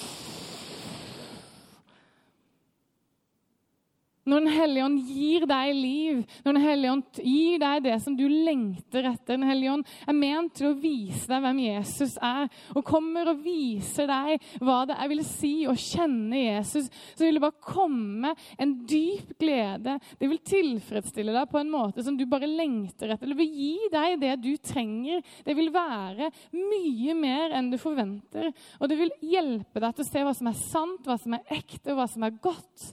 Når 4.28 4.42
Den 4.44 4.52
hellige 4.52 4.84
ånd 4.84 4.98
gir 5.08 5.46
deg 5.48 5.70
liv, 5.74 6.18
når 6.44 6.52
Den 6.52 6.64
hellige 6.64 6.92
ånd 6.92 7.20
gir 7.24 7.60
deg 7.62 7.84
det 7.86 7.96
som 8.04 8.16
du 8.18 8.26
lengter 8.28 9.08
etter 9.08 9.38
Den 9.38 9.48
hellige 9.48 9.72
ånd 9.78 9.86
er 10.04 10.16
ment 10.16 10.54
til 10.58 10.70
å 10.70 10.76
vise 10.76 11.24
deg 11.30 11.40
hvem 11.44 11.62
Jesus 11.64 12.16
er, 12.20 12.50
og 12.74 12.84
kommer 12.86 13.32
og 13.32 13.40
viser 13.44 14.10
deg 14.10 14.44
hva 14.60 14.82
det 14.88 14.98
er 15.00 15.10
vil 15.10 15.22
si 15.26 15.52
å 15.68 15.74
kjenne 15.78 16.36
Jesus, 16.36 16.90
så 17.14 17.24
vil 17.24 17.38
det 17.38 17.44
bare 17.44 17.64
komme 17.64 18.34
en 18.60 18.74
dyp 18.88 19.32
glede. 19.40 19.96
Det 20.20 20.28
vil 20.30 20.42
tilfredsstille 20.52 21.34
deg 21.34 21.50
på 21.50 21.60
en 21.62 21.72
måte 21.72 22.04
som 22.04 22.18
du 22.18 22.26
bare 22.28 22.48
lengter 22.50 23.14
etter. 23.14 23.30
Det 23.30 23.38
vil 23.40 23.56
gi 23.56 23.90
deg 23.92 24.20
det 24.20 24.36
du 24.44 24.52
trenger. 24.60 25.24
Det 25.46 25.56
vil 25.56 25.72
være 25.74 26.30
mye 26.56 27.16
mer 27.16 27.56
enn 27.56 27.72
du 27.72 27.78
forventer. 27.80 28.52
Og 28.78 28.90
det 28.90 29.00
vil 29.00 29.12
hjelpe 29.32 29.82
deg 29.82 29.96
til 29.96 30.06
å 30.06 30.10
se 30.12 30.24
hva 30.26 30.36
som 30.36 30.50
er 30.50 30.60
sant, 30.60 31.06
hva 31.06 31.18
som 31.20 31.36
er 31.36 31.56
ekte, 31.60 31.90
og 31.92 32.00
hva 32.02 32.08
som 32.10 32.26
er 32.26 32.36
godt. 32.42 32.90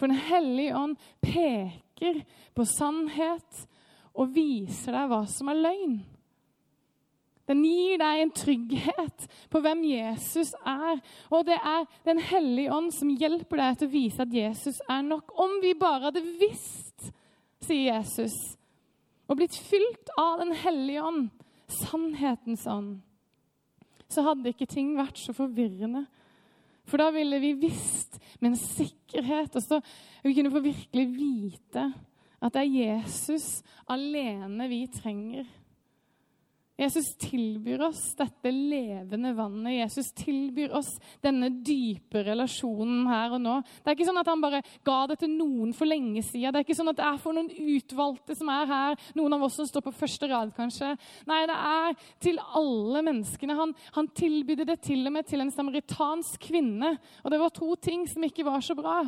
For 0.00 0.08
Den 0.08 0.16
hellige 0.16 0.76
ånd 0.76 0.96
peker 1.20 2.22
på 2.56 2.64
sannhet 2.64 3.66
og 4.16 4.32
viser 4.32 4.96
deg 4.96 5.10
hva 5.10 5.20
som 5.28 5.50
er 5.52 5.60
løgn. 5.60 5.98
Den 7.50 7.64
gir 7.66 7.98
deg 7.98 8.20
en 8.22 8.32
trygghet 8.32 9.26
på 9.50 9.60
hvem 9.64 9.82
Jesus 9.88 10.52
er. 10.62 11.00
Og 11.34 11.44
det 11.48 11.58
er 11.58 11.84
Den 12.06 12.22
hellige 12.22 12.72
ånd 12.72 12.92
som 12.94 13.10
hjelper 13.10 13.60
deg 13.60 13.78
til 13.78 13.90
å 13.90 13.92
vise 13.92 14.24
at 14.24 14.34
Jesus 14.34 14.80
er 14.88 15.02
nok. 15.04 15.34
Om 15.34 15.58
vi 15.64 15.74
bare 15.78 16.08
hadde 16.08 16.24
visst, 16.40 17.10
sier 17.66 17.90
Jesus, 17.90 18.36
og 19.28 19.36
blitt 19.38 19.58
fylt 19.58 20.14
av 20.18 20.40
Den 20.40 20.54
hellige 20.62 21.04
ånd, 21.04 21.28
sannhetens 21.70 22.64
ånd, 22.70 22.96
så 24.10 24.24
hadde 24.26 24.50
ikke 24.50 24.66
ting 24.66 24.96
vært 24.96 25.20
så 25.20 25.34
forvirrende. 25.36 26.06
For 26.90 26.98
da 26.98 27.10
ville 27.14 27.38
vi 27.42 27.52
visst 27.68 28.18
med 28.40 28.52
en 28.52 28.60
sikkerhet 28.60 29.56
og 29.56 29.62
så 29.62 29.80
Vi 30.24 30.34
kunne 30.34 30.50
få 30.50 30.60
virkelig 30.64 31.06
vite 31.14 31.92
at 32.40 32.54
det 32.54 32.62
er 32.62 32.96
Jesus 32.96 33.62
alene 33.88 34.68
vi 34.68 34.86
trenger. 34.92 35.44
Jesus 36.80 37.10
tilbyr 37.20 37.82
oss 37.84 38.14
dette 38.16 38.48
levende 38.48 39.34
vannet. 39.36 39.74
Jesus 39.82 40.06
tilbyr 40.16 40.72
oss 40.78 40.94
denne 41.20 41.50
dype 41.60 42.22
relasjonen 42.24 43.02
her 43.10 43.34
og 43.36 43.42
nå. 43.44 43.56
Det 43.60 43.90
er 43.90 43.98
ikke 43.98 44.06
sånn 44.08 44.20
at 44.22 44.30
han 44.30 44.40
bare 44.40 44.62
ga 44.86 45.00
det 45.10 45.18
til 45.20 45.34
noen 45.34 45.74
for 45.76 45.90
lenge 45.90 46.22
siden. 46.24 46.54
Det 46.54 46.62
er 46.62 46.64
ikke 46.64 46.78
sånn 46.78 46.92
at 46.94 46.96
det 46.96 47.04
er 47.04 47.18
for 47.20 47.36
noen 47.36 47.50
utvalgte 47.74 48.36
som 48.38 48.52
er 48.54 48.70
her, 48.70 48.96
noen 49.18 49.36
av 49.36 49.44
oss 49.44 49.58
som 49.60 49.68
står 49.68 49.84
på 49.84 49.92
første 49.98 50.30
rad, 50.30 50.54
kanskje. 50.56 50.94
Nei, 51.28 51.42
det 51.50 51.58
er 51.58 52.00
til 52.24 52.40
alle 52.46 53.04
menneskene. 53.10 53.58
Han, 53.60 53.76
han 53.98 54.08
tilbydde 54.22 54.68
det 54.72 54.78
til 54.88 55.04
og 55.04 55.14
med 55.18 55.28
til 55.28 55.44
en 55.44 55.52
samaritansk 55.52 56.48
kvinne. 56.48 56.94
Og 57.20 57.34
det 57.34 57.42
var 57.44 57.52
to 57.60 57.74
ting 57.76 58.08
som 58.08 58.24
ikke 58.24 58.48
var 58.48 58.64
så 58.64 58.78
bra. 58.78 59.02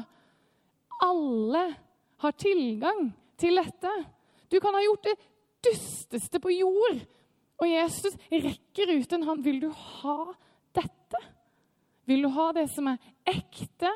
Alle 1.08 1.64
har 2.20 2.36
tilgang 2.36 3.08
til 3.40 3.56
dette. 3.64 3.96
Du 4.52 4.60
kan 4.60 4.76
ha 4.76 4.84
gjort 4.84 5.08
det 5.08 5.16
dusteste 5.64 6.36
på 6.42 6.52
jord 6.58 7.00
og 7.60 7.68
Jesus 7.68 8.16
rekker 8.30 8.94
ut 8.96 9.14
en 9.14 9.26
hånd. 9.28 9.44
Vil 9.44 9.60
du 9.62 9.68
ha 9.70 10.16
dette? 10.74 11.20
Vil 12.08 12.24
du 12.24 12.30
ha 12.34 12.48
det 12.56 12.66
som 12.72 12.88
er 12.90 13.00
ekte? 13.28 13.90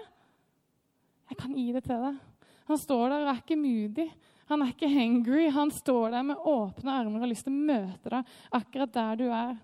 Jeg 1.27 1.41
kan 1.41 1.55
gi 1.57 1.69
det 1.75 1.83
til 1.87 2.05
deg. 2.07 2.19
Han 2.67 2.81
står 2.83 3.09
der 3.11 3.25
og 3.25 3.31
er 3.33 3.43
ikke 3.43 3.59
mudig. 3.59 4.07
Han 4.51 4.63
er 4.63 4.75
ikke 4.75 4.91
hangry. 4.91 5.47
Han 5.55 5.73
står 5.75 6.15
der 6.15 6.27
med 6.27 6.43
åpne 6.43 6.93
armer 6.93 7.19
og 7.19 7.27
har 7.27 7.33
lyst 7.33 7.47
til 7.47 7.55
å 7.55 7.67
møte 7.73 8.13
deg 8.13 8.37
akkurat 8.59 8.95
der 8.95 9.19
du 9.23 9.27
er. 9.31 9.57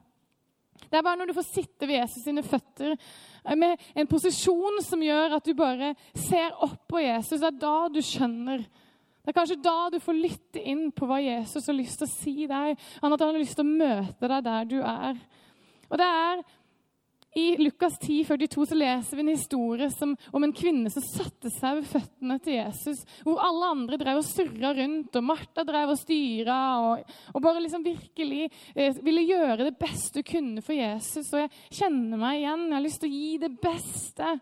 Det 0.83 0.99
er 0.99 1.05
bare 1.07 1.21
når 1.21 1.31
du 1.31 1.37
får 1.37 1.47
sitte 1.47 1.87
ved 1.87 2.01
Jesus 2.01 2.25
sine 2.27 2.43
føtter 2.43 2.97
med 3.59 3.85
en 3.99 4.09
posisjon 4.11 4.81
som 4.83 5.03
gjør 5.05 5.37
at 5.37 5.47
du 5.47 5.55
bare 5.59 5.93
ser 6.11 6.57
opp 6.65 6.89
på 6.91 7.03
Jesus, 7.05 7.39
det 7.39 7.49
er 7.53 7.61
da 7.63 7.77
du 7.93 8.01
skjønner 8.03 8.65
det 9.23 9.31
er 9.31 9.37
kanskje 9.37 9.61
da 9.63 9.77
du 9.93 10.01
får 10.03 10.19
lytte 10.19 10.63
inn 10.67 10.89
på 10.91 11.07
hva 11.07 11.21
Jesus 11.23 11.69
har 11.71 11.77
lyst 11.79 12.01
til 12.01 12.09
å 12.09 12.11
si 12.11 12.35
deg. 12.51 12.81
Han 13.05 13.15
har 13.15 13.37
lyst 13.39 13.55
til 13.55 13.63
å 13.63 13.71
møte 13.71 14.31
deg 14.33 14.43
der 14.49 14.67
du 14.67 14.81
er. 14.83 15.21
Og 15.93 16.01
det 16.01 16.09
er 16.09 16.43
I 17.39 17.45
Lukas 17.63 17.95
10, 18.03 18.25
42 18.27 18.67
så 18.73 18.77
leser 18.77 19.17
vi 19.17 19.23
en 19.23 19.31
historie 19.31 19.87
som, 19.95 20.17
om 20.35 20.45
en 20.45 20.55
kvinne 20.57 20.91
som 20.93 21.05
satte 21.07 21.53
seg 21.55 21.79
ved 21.79 21.87
føttene 21.93 22.39
til 22.43 22.59
Jesus. 22.59 23.05
Hvor 23.23 23.39
alle 23.47 23.71
andre 23.77 24.01
drev 24.03 24.25
og 24.25 24.27
surra 24.27 24.75
rundt, 24.81 25.15
og 25.15 25.29
Martha 25.31 25.65
drev 25.71 25.95
og 25.95 26.01
styra. 26.03 26.59
Og, 26.89 27.15
og 27.31 27.47
bare 27.47 27.63
liksom 27.63 27.87
virkelig 27.87 28.51
eh, 28.75 28.99
ville 29.07 29.25
gjøre 29.31 29.69
det 29.69 29.77
beste 29.79 30.19
hun 30.19 30.29
kunne 30.33 30.67
for 30.67 30.75
Jesus. 30.75 31.31
Og 31.31 31.45
jeg 31.45 31.79
kjenner 31.79 32.21
meg 32.27 32.43
igjen. 32.43 32.67
Jeg 32.67 32.79
har 32.81 32.87
lyst 32.91 33.05
til 33.07 33.15
å 33.15 33.23
gi 33.23 33.33
det 33.47 33.55
beste. 33.71 34.35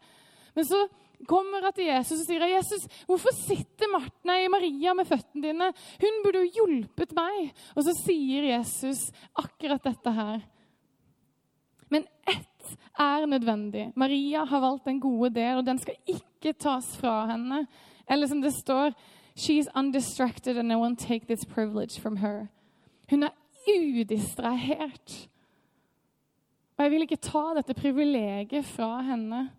Men 0.57 0.73
så 0.73 0.83
kommer 1.29 1.67
til 1.75 1.89
Jesus 1.89 2.23
og 2.23 2.27
sier 2.29 2.47
Jesus, 2.49 2.87
hvorfor 3.09 3.35
sitter 3.37 3.91
Martha 3.93 4.29
nei, 4.29 4.45
Maria 4.53 4.95
med 4.97 5.09
føttene 5.09 5.51
dine? 5.51 5.69
Hun 6.01 6.23
burde 6.25 6.45
jo 6.45 6.61
hjulpet 6.61 7.15
meg. 7.17 7.51
Og 7.75 7.85
så 7.87 7.95
sier 7.99 8.49
Jesus 8.53 9.09
akkurat 9.39 9.85
dette 9.85 10.15
her. 10.17 10.41
Men 11.91 12.07
ett 12.29 12.75
er 13.01 13.27
nødvendig. 13.27 13.91
Maria 13.99 14.45
har 14.45 14.63
valgt 14.63 14.87
den 14.87 15.01
gode 15.03 15.33
del, 15.35 15.59
og 15.59 15.67
den 15.67 15.81
skal 15.83 15.99
ikke 16.09 16.55
tas 16.55 16.93
fra 17.01 17.25
henne. 17.33 17.65
Eller 18.11 18.31
som 18.31 18.43
det 18.43 18.55
står 18.57 18.95
She's 19.37 19.69
undistracted 19.75 20.59
and 20.59 20.69
no 20.69 20.79
one 20.79 20.97
take 20.97 21.27
this 21.27 21.45
privilege 21.45 22.01
from 22.01 22.17
her. 22.17 22.49
Hun 23.11 23.23
er 23.23 23.31
udistrahert. 23.69 25.29
Og 26.77 26.85
jeg 26.85 26.91
vil 26.91 27.03
ikke 27.07 27.17
ta 27.17 27.43
dette 27.57 27.75
privilegiet 27.75 28.65
fra 28.65 29.01
henne. 29.05 29.51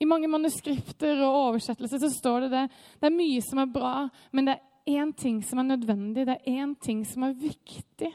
I 0.00 0.08
mange 0.08 0.30
manuskripter 0.32 1.20
og 1.26 1.38
oversettelser 1.50 2.00
så 2.00 2.10
står 2.12 2.46
det 2.46 2.50
det. 2.54 2.64
Det 3.00 3.08
er 3.10 3.16
mye 3.18 3.42
som 3.44 3.60
er 3.60 3.72
bra, 3.72 3.94
men 4.32 4.48
det 4.48 4.56
er 4.56 5.00
én 5.00 5.12
ting 5.16 5.42
som 5.44 5.60
er 5.60 5.68
nødvendig. 5.74 6.24
Det 6.26 6.38
er 6.38 6.62
én 6.62 6.72
ting 6.80 7.04
som 7.06 7.26
er 7.26 7.36
viktig. 7.36 8.08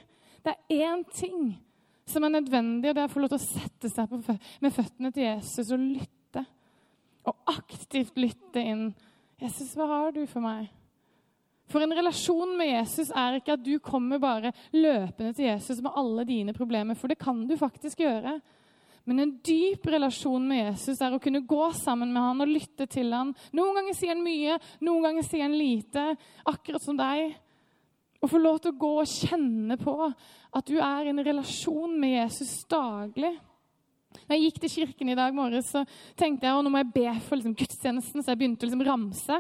Det 0.46 0.54
er 0.54 0.86
én 0.90 1.04
ting 1.14 1.54
som 2.10 2.26
er 2.26 2.36
nødvendig, 2.38 2.90
og 2.90 2.96
det 2.96 3.04
er 3.04 3.10
å 3.10 3.14
få 3.14 3.22
lov 3.22 3.34
til 3.34 3.42
å 3.42 3.46
sette 3.46 3.90
seg 3.90 4.18
med 4.62 4.74
føttene 4.74 5.12
til 5.14 5.28
Jesus 5.28 5.72
og 5.74 5.82
lytte. 5.82 6.46
Og 7.26 7.54
aktivt 7.54 8.18
lytte 8.22 8.62
inn. 8.62 8.90
'Jesus, 9.42 9.74
hva 9.76 9.88
har 9.90 10.12
du 10.16 10.26
for 10.30 10.42
meg?' 10.42 10.70
For 11.68 11.82
en 11.82 11.96
relasjon 11.98 12.54
med 12.58 12.70
Jesus 12.70 13.10
er 13.10 13.40
ikke 13.40 13.56
at 13.58 13.64
du 13.66 13.80
kommer 13.82 14.22
bare 14.22 14.52
løpende 14.72 15.34
til 15.34 15.48
Jesus 15.48 15.82
med 15.82 15.98
alle 15.98 16.26
dine 16.30 16.54
problemer, 16.54 16.94
for 16.94 17.10
det 17.10 17.18
kan 17.18 17.42
du 17.50 17.56
faktisk 17.58 18.04
gjøre. 18.06 18.38
Men 19.06 19.22
en 19.22 19.34
dyp 19.46 19.86
relasjon 19.94 20.46
med 20.50 20.64
Jesus 20.64 21.02
er 21.04 21.14
å 21.14 21.22
kunne 21.22 21.44
gå 21.46 21.66
sammen 21.78 22.10
med 22.14 22.24
han 22.26 22.42
og 22.42 22.50
lytte 22.50 22.88
til 22.90 23.14
han. 23.14 23.36
Noen 23.54 23.78
ganger 23.78 23.98
sier 23.98 24.16
han 24.16 24.24
mye, 24.26 24.58
noen 24.82 25.06
ganger 25.06 25.28
sier 25.28 25.46
han 25.46 25.58
lite, 25.58 26.06
akkurat 26.50 26.82
som 26.82 26.98
deg. 26.98 27.36
Å 28.26 28.30
få 28.30 28.42
lov 28.42 28.58
til 28.64 28.74
å 28.74 28.80
gå 28.82 28.94
og 29.04 29.12
kjenne 29.12 29.78
på 29.78 29.94
at 30.10 30.72
du 30.72 30.80
er 30.80 31.06
i 31.06 31.12
en 31.12 31.22
relasjon 31.28 31.94
med 32.02 32.16
Jesus 32.16 32.64
daglig. 32.72 33.36
Når 34.24 34.34
jeg 34.34 34.46
gikk 34.48 34.60
til 34.64 34.74
kirken 34.80 35.12
i 35.12 35.18
dag 35.20 35.36
morges, 35.38 35.70
så 35.70 35.84
tenkte 36.18 36.48
jeg 36.48 36.58
at 36.58 36.66
nå 36.66 36.72
må 36.74 36.82
jeg 36.82 36.94
be 36.96 37.06
for 37.28 37.38
liksom, 37.38 37.54
gudstjenesten, 37.60 38.24
så 38.24 38.34
jeg 38.34 38.42
begynte 38.42 38.66
å 38.66 38.72
liksom, 38.72 38.86
ramse. 38.88 39.40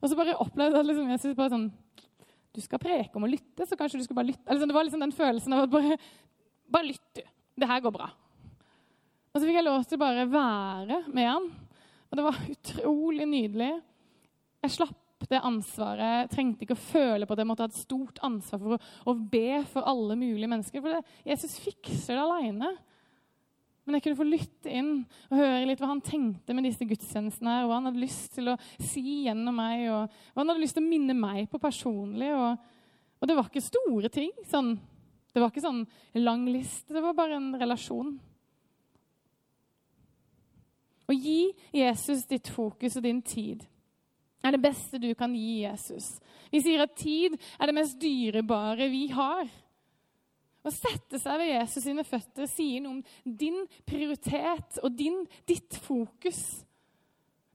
Og 0.00 0.08
så 0.08 0.18
bare 0.18 0.38
opplevde 0.40 0.80
jeg 0.80 0.88
liksom, 0.88 1.12
Jesus 1.12 1.36
bare 1.38 1.52
sånn 1.52 1.68
Du 2.52 2.60
skal 2.60 2.80
preke 2.80 3.16
om 3.16 3.26
å 3.26 3.30
lytte, 3.32 3.66
så 3.68 3.76
kanskje 3.76 4.00
du 4.00 4.06
skal 4.06 4.16
bare 4.18 4.30
lytte. 4.32 4.46
Altså, 4.46 4.68
det 4.68 4.76
var 4.76 4.88
liksom 4.88 5.04
den 5.04 5.14
følelsen 5.16 5.56
av 5.56 5.66
at 5.66 5.72
bare, 5.72 6.00
bare 6.72 6.88
lytt, 6.88 7.06
du. 7.16 7.22
Det 7.60 7.68
her 7.68 7.84
går 7.84 7.94
bra. 7.94 8.08
Og 9.32 9.40
så 9.40 9.46
fikk 9.46 9.56
jeg 9.56 9.64
lov 9.64 9.84
til 9.88 10.00
bare 10.00 10.28
være 10.28 10.98
med 11.08 11.28
han. 11.28 11.48
Og 12.10 12.18
det 12.18 12.26
var 12.26 12.42
utrolig 12.54 13.26
nydelig. 13.28 13.72
Jeg 14.62 14.74
slapp 14.76 15.26
det 15.30 15.40
ansvaret. 15.40 16.02
Jeg 16.02 16.30
trengte 16.34 16.66
ikke 16.66 16.76
å 16.76 16.84
føle 16.84 17.26
på 17.26 17.34
at 17.34 17.40
jeg 17.40 17.48
måtte 17.48 17.64
ha 17.64 17.70
et 17.70 17.80
stort 17.80 18.18
ansvar 18.26 18.60
for 18.60 18.76
å, 18.76 18.80
å 19.08 19.14
be 19.16 19.62
for 19.72 19.88
alle 19.88 20.18
mulige 20.20 20.50
mennesker. 20.50 20.82
For 20.84 20.98
det, 20.98 21.18
Jesus 21.32 21.56
fikser 21.62 22.18
det 22.18 22.24
aleine. 22.26 22.72
Men 23.82 23.96
jeg 23.96 24.04
kunne 24.04 24.18
få 24.20 24.26
lytte 24.28 24.70
inn 24.70 24.90
og 25.02 25.38
høre 25.40 25.64
litt 25.66 25.80
hva 25.82 25.90
han 25.90 26.02
tenkte 26.04 26.54
med 26.54 26.68
disse 26.68 26.86
gudstjenestene. 26.86 27.56
her, 27.56 27.64
Hva 27.66 27.80
han 27.80 27.88
hadde 27.88 28.02
lyst 28.04 28.36
til 28.36 28.52
å 28.52 28.58
si 28.78 29.24
gjennom 29.24 29.56
meg, 29.58 29.88
og 29.90 30.04
hva 30.34 30.42
han 30.44 30.52
hadde 30.52 30.62
lyst 30.62 30.76
til 30.78 30.84
å 30.84 30.90
minne 30.90 31.16
meg 31.18 31.48
på 31.50 31.58
personlig. 31.62 32.28
Og, 32.36 32.68
og 33.18 33.30
det 33.30 33.38
var 33.38 33.48
ikke 33.48 33.64
store 33.64 34.12
ting. 34.12 34.30
Sånn, 34.50 34.76
det 35.32 35.42
var 35.42 35.50
ikke 35.50 35.64
sånn 35.64 35.82
lang 36.20 36.44
liste. 36.52 36.92
Det 36.94 37.02
var 37.02 37.16
bare 37.18 37.40
en 37.40 37.50
relasjon. 37.58 38.14
Å 41.12 41.14
gi 41.14 41.52
Jesus 41.76 42.24
ditt 42.30 42.48
fokus 42.48 42.96
og 42.96 43.04
din 43.04 43.20
tid 43.20 43.66
er 44.42 44.54
det 44.54 44.62
beste 44.62 44.98
du 44.98 45.10
kan 45.14 45.34
gi 45.36 45.62
Jesus. 45.62 46.16
Vi 46.50 46.62
sier 46.64 46.82
at 46.82 46.96
tid 46.98 47.36
er 47.36 47.68
det 47.68 47.76
mest 47.76 48.00
dyrebare 48.00 48.88
vi 48.90 49.04
har. 49.12 49.44
Å 50.62 50.70
sette 50.70 51.18
seg 51.18 51.40
ved 51.42 51.52
Jesus 51.52 51.84
sine 51.84 52.04
føtter 52.06 52.48
sier 52.50 52.82
noe 52.82 52.96
om 52.96 53.00
din 53.24 53.60
prioritet 53.86 54.78
og 54.82 54.94
din, 54.96 55.20
ditt 55.46 55.76
fokus. 55.84 56.40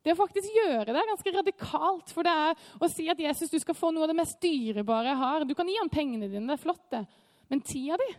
Det 0.04 0.14
å 0.14 0.20
faktisk 0.20 0.54
gjøre 0.56 0.92
det 0.92 1.00
er 1.02 1.10
ganske 1.10 1.34
radikalt. 1.36 2.12
For 2.16 2.28
det 2.28 2.32
er 2.32 2.68
å 2.80 2.92
si 2.92 3.08
at 3.12 3.20
Jesus, 3.20 3.52
du 3.52 3.58
skal 3.60 3.76
få 3.76 3.92
noe 3.92 4.06
av 4.06 4.14
det 4.14 4.20
mest 4.22 4.40
dyrebare 4.44 5.12
jeg 5.12 5.22
har. 5.24 5.48
Du 5.48 5.56
kan 5.58 5.68
gi 5.68 5.80
ham 5.80 5.92
pengene 5.92 6.30
dine, 6.30 6.46
det 6.48 6.56
er 6.56 6.64
flott, 6.64 6.86
det. 6.94 7.04
Men 7.52 7.64
tida 7.64 8.00
di 8.00 8.14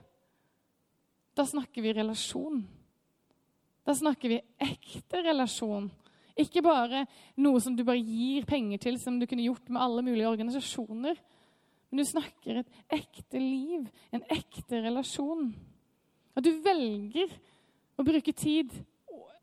Da 1.39 1.45
snakker 1.47 1.85
vi 1.85 1.95
relasjon. 1.95 2.65
Da 3.89 3.95
snakker 3.97 4.35
vi 4.35 4.43
ekte 4.61 5.23
relasjon. 5.25 5.87
Ikke 6.39 6.61
bare 6.63 7.07
noe 7.41 7.61
som 7.65 7.73
du 7.75 7.81
bare 7.89 8.03
gir 8.05 8.45
penger 8.47 8.83
til, 8.85 8.99
som 9.01 9.17
du 9.17 9.25
kunne 9.27 9.47
gjort 9.47 9.71
med 9.73 9.81
alle 9.81 10.05
mulige 10.05 10.29
organisasjoner. 10.29 11.17
Men 11.89 12.03
du 12.03 12.05
snakker 12.05 12.61
et 12.61 12.75
ekte 12.99 13.41
liv, 13.41 13.87
en 14.13 14.27
ekte 14.29 14.83
relasjon. 14.85 15.49
At 16.37 16.45
du 16.45 16.53
velger 16.61 17.33
å 17.97 18.05
bruke 18.05 18.35
tid 18.37 18.77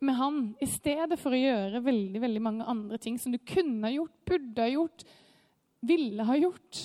med 0.05 0.17
han 0.19 0.39
i 0.61 0.67
stedet 0.69 1.17
for 1.17 1.33
å 1.33 1.41
gjøre 1.41 1.81
veldig, 1.81 2.21
veldig 2.21 2.43
mange 2.45 2.67
andre 2.69 2.99
ting 3.01 3.17
som 3.19 3.33
du 3.33 3.39
kunne 3.41 3.87
ha 3.87 3.93
gjort, 3.95 4.13
burde 4.29 4.61
ha 4.61 4.69
gjort, 4.69 5.07
ville 5.81 6.29
ha 6.29 6.37
gjort. 6.37 6.83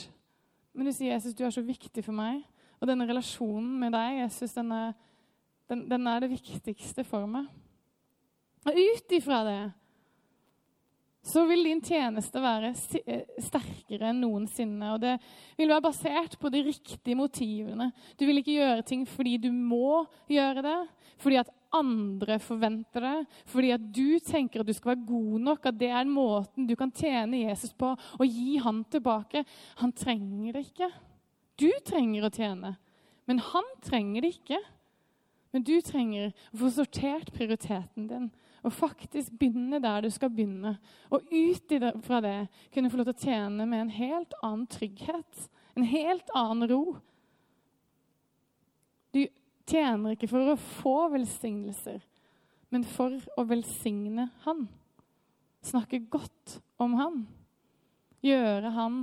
Men 0.73 0.89
du 0.89 0.93
sier, 0.97 1.13
'Jesus, 1.13 1.37
du 1.37 1.45
er 1.45 1.53
så 1.53 1.63
viktig 1.63 2.05
for 2.05 2.17
meg.' 2.17 2.41
Og 2.81 2.89
denne 2.89 3.05
relasjonen 3.05 3.79
med 3.79 3.93
deg, 3.93 4.23
Jesus, 4.23 4.55
den 4.57 4.73
er, 4.73 4.95
den, 5.71 5.87
den 5.91 6.09
er 6.11 6.25
det 6.25 6.33
viktigste 6.33 7.05
for 7.07 7.29
meg. 7.31 7.49
Og 8.69 8.77
ut 8.77 9.15
ifra 9.17 9.45
det 9.47 9.61
så 11.23 11.43
vil 11.45 11.67
din 11.67 11.83
tjeneste 11.85 12.41
være 12.41 12.71
eh, 13.05 13.27
sterkere 13.45 14.09
enn 14.09 14.23
noensinne. 14.23 14.95
Og 14.95 15.03
det 15.03 15.17
vil 15.59 15.69
være 15.69 15.85
basert 15.85 16.37
på 16.41 16.51
de 16.53 16.63
riktige 16.71 17.17
motivene. 17.19 17.91
Du 18.17 18.25
vil 18.29 18.41
ikke 18.41 18.57
gjøre 18.57 18.87
ting 18.89 19.05
fordi 19.09 19.37
du 19.43 19.51
må 19.53 20.07
gjøre 20.33 20.65
det, 20.65 20.79
fordi 21.21 21.41
at 21.43 21.53
andre 21.77 22.41
forventer 22.43 23.05
det, 23.05 23.43
fordi 23.47 23.71
at 23.77 23.85
du 23.95 24.19
tenker 24.25 24.63
at 24.63 24.67
du 24.67 24.75
skal 24.75 24.95
være 24.95 25.07
god 25.07 25.45
nok, 25.45 25.69
at 25.71 25.79
det 25.79 25.93
er 25.93 26.09
måten 26.09 26.67
du 26.67 26.75
kan 26.79 26.91
tjene 26.91 27.45
Jesus 27.45 27.77
på 27.79 27.93
og 27.93 28.27
gi 28.27 28.57
han 28.65 28.83
tilbake. 28.91 29.45
Han 29.85 29.93
trenger 29.95 30.57
det 30.57 30.65
ikke. 30.71 30.91
Du 31.61 31.71
trenger 31.85 32.27
å 32.27 32.33
tjene, 32.33 32.75
men 33.29 33.45
han 33.53 33.69
trenger 33.85 34.25
det 34.25 34.33
ikke. 34.41 34.59
Men 35.51 35.65
du 35.67 35.75
trenger 35.83 36.31
å 36.53 36.61
få 36.63 36.71
sortert 36.75 37.33
prioriteten 37.35 38.07
din 38.11 38.31
og 38.61 38.75
faktisk 38.77 39.33
begynne 39.41 39.81
der 39.81 40.05
du 40.05 40.11
skal 40.13 40.33
begynne. 40.33 40.75
Og 41.09 41.25
ut 41.33 41.73
fra 42.05 42.21
det 42.25 42.37
kunne 42.75 42.91
få 42.93 43.01
lov 43.01 43.09
til 43.09 43.17
å 43.17 43.25
tjene 43.25 43.67
med 43.69 43.87
en 43.87 43.95
helt 43.95 44.35
annen 44.43 44.67
trygghet, 44.71 45.47
en 45.77 45.87
helt 45.89 46.33
annen 46.37 46.69
ro. 46.71 46.83
Du 49.15 49.25
tjener 49.71 50.15
ikke 50.15 50.29
for 50.31 50.53
å 50.53 50.59
få 50.81 50.97
velsignelser, 51.15 52.03
men 52.71 52.85
for 52.87 53.17
å 53.41 53.47
velsigne 53.49 54.29
Han. 54.45 54.67
Snakke 55.65 56.05
godt 56.13 56.61
om 56.81 56.95
Han. 57.01 57.25
Gjøre 58.25 58.77
Han 58.77 59.03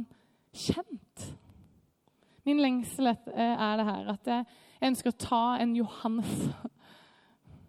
kjent. 0.54 1.26
Min 2.48 2.62
lengsel 2.62 3.10
er 3.12 3.80
det 3.82 3.90
her 3.90 4.14
at 4.14 4.30
jeg 4.30 4.46
ønsker 4.84 5.14
å 5.14 5.20
ta 5.22 5.44
en 5.62 5.76
Johannes 5.78 6.50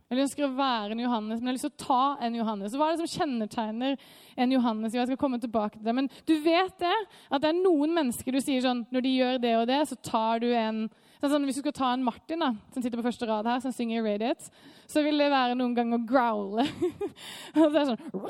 jeg 0.09 0.23
ønsker 0.25 0.47
å 0.47 0.55
være 0.57 0.94
en 0.94 1.01
Johannes, 1.03 1.40
men 1.40 1.51
jeg 1.51 1.51
har 1.51 1.57
lyst 1.59 1.66
til 1.66 1.75
å 1.75 1.83
ta 1.83 2.05
en 2.25 2.37
Johannes. 2.38 2.75
Hva 2.81 2.87
er 2.88 2.94
det 2.97 3.05
som 3.05 3.27
kjennetegner 3.27 4.07
en 4.40 4.55
Johannes? 4.55 4.94
Jeg 4.97 5.09
skal 5.11 5.18
komme 5.21 5.37
tilbake 5.42 5.77
til 5.77 5.85
det. 5.85 5.94
Men 5.99 6.09
du 6.25 6.33
vet 6.47 6.79
det, 6.81 6.94
at 7.29 7.42
det 7.44 7.51
er 7.51 7.59
noen 7.59 7.92
mennesker 7.92 8.33
du 8.33 8.40
sier 8.40 8.64
sånn 8.64 8.87
Når 8.94 9.05
de 9.05 9.12
gjør 9.12 9.42
det 9.42 9.53
og 9.59 9.66
det, 9.68 9.83
så 9.90 9.99
tar 10.01 10.40
du 10.40 10.47
en 10.49 10.87
sånn, 10.88 11.35
sånn, 11.35 11.44
Hvis 11.44 11.59
du 11.59 11.62
skal 11.66 11.77
ta 11.77 11.90
en 11.92 12.07
Martin 12.07 12.40
da, 12.40 12.55
som 12.73 12.81
sitter 12.81 12.97
på 12.97 13.05
første 13.05 13.29
rad 13.29 13.51
her, 13.53 13.61
som 13.61 13.75
synger 13.77 14.07
Radiate, 14.07 14.49
så 14.88 15.05
vil 15.05 15.21
det 15.21 15.29
være 15.35 15.59
noen 15.61 15.77
ganger 15.77 16.01
å 16.01 16.09
growle. 16.09 16.64
og 17.61 17.77
det 17.77 17.83
er 17.83 17.90
sånn 17.92 18.25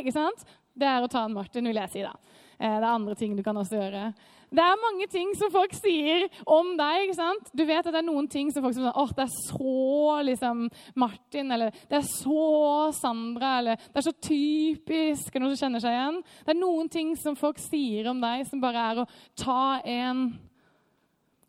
Ikke 0.00 0.16
sant? 0.16 0.42
Det 0.74 0.90
er 0.90 1.06
å 1.06 1.12
ta 1.12 1.22
en 1.28 1.38
Martin, 1.38 1.70
vil 1.70 1.78
jeg 1.84 1.94
si, 1.94 2.02
da. 2.02 2.16
Eh, 2.58 2.66
det 2.80 2.82
er 2.82 2.90
andre 2.90 3.14
ting 3.14 3.38
du 3.38 3.46
kan 3.46 3.62
også 3.62 3.78
gjøre. 3.78 4.08
Det 4.50 4.62
er 4.64 4.82
mange 4.82 5.06
ting 5.10 5.30
som 5.38 5.52
folk 5.54 5.74
sier 5.78 6.26
om 6.42 6.72
deg. 6.78 7.04
ikke 7.04 7.18
sant? 7.18 7.50
Du 7.54 7.62
vet 7.62 7.84
at 7.84 7.92
det 7.94 8.00
er 8.00 8.08
noen 8.08 8.26
ting 8.30 8.50
som 8.50 8.64
folk 8.64 8.74
sier 8.74 8.90
åh, 8.90 9.12
det 9.14 9.26
er 9.26 9.34
så 9.46 10.16
liksom 10.26 10.66
Martin, 10.98 11.54
eller 11.54 11.74
det 11.90 12.00
er 12.00 12.08
så 12.08 12.90
Sandra, 12.96 13.56
eller 13.60 13.78
det 13.78 14.02
er 14.02 14.08
så 14.08 14.16
typisk. 14.16 15.34
Er 15.34 15.44
noen 15.44 15.54
som 15.54 15.66
kjenner 15.66 15.84
seg 15.84 15.94
igjen? 15.94 16.20
Det 16.44 16.54
er 16.54 16.60
noen 16.60 16.90
ting 16.90 17.14
som 17.20 17.38
folk 17.38 17.62
sier 17.62 18.10
om 18.10 18.22
deg, 18.22 18.46
som 18.50 18.62
bare 18.62 18.86
er 18.90 19.02
å 19.04 19.10
ta 19.38 19.64
en 19.86 20.30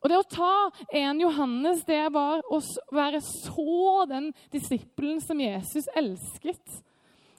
og 0.01 0.09
det 0.09 0.17
å 0.17 0.25
ta 0.25 0.53
en 0.97 1.19
Johannes, 1.21 1.83
det 1.85 1.99
er 2.01 2.13
bare 2.13 2.41
å 2.49 2.57
være 2.89 3.19
så 3.21 4.07
den 4.09 4.31
disippelen 4.49 5.19
som 5.21 5.37
Jesus 5.37 5.85
elsket. 5.93 6.81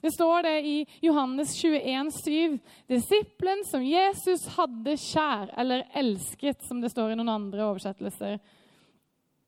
Det 0.03 0.11
står 0.11 0.43
det 0.43 0.55
i 0.67 0.77
Johannes 1.05 1.53
21, 1.55 2.09
7. 2.11 2.57
Disippelen 2.91 3.61
som 3.63 3.85
Jesus 3.87 4.49
hadde 4.57 4.97
kjær, 4.99 5.53
eller 5.57 5.85
elsket, 5.95 6.59
som 6.67 6.81
det 6.83 6.91
står 6.91 7.13
i 7.13 7.15
noen 7.15 7.31
andre 7.31 7.69
oversettelser. 7.69 8.41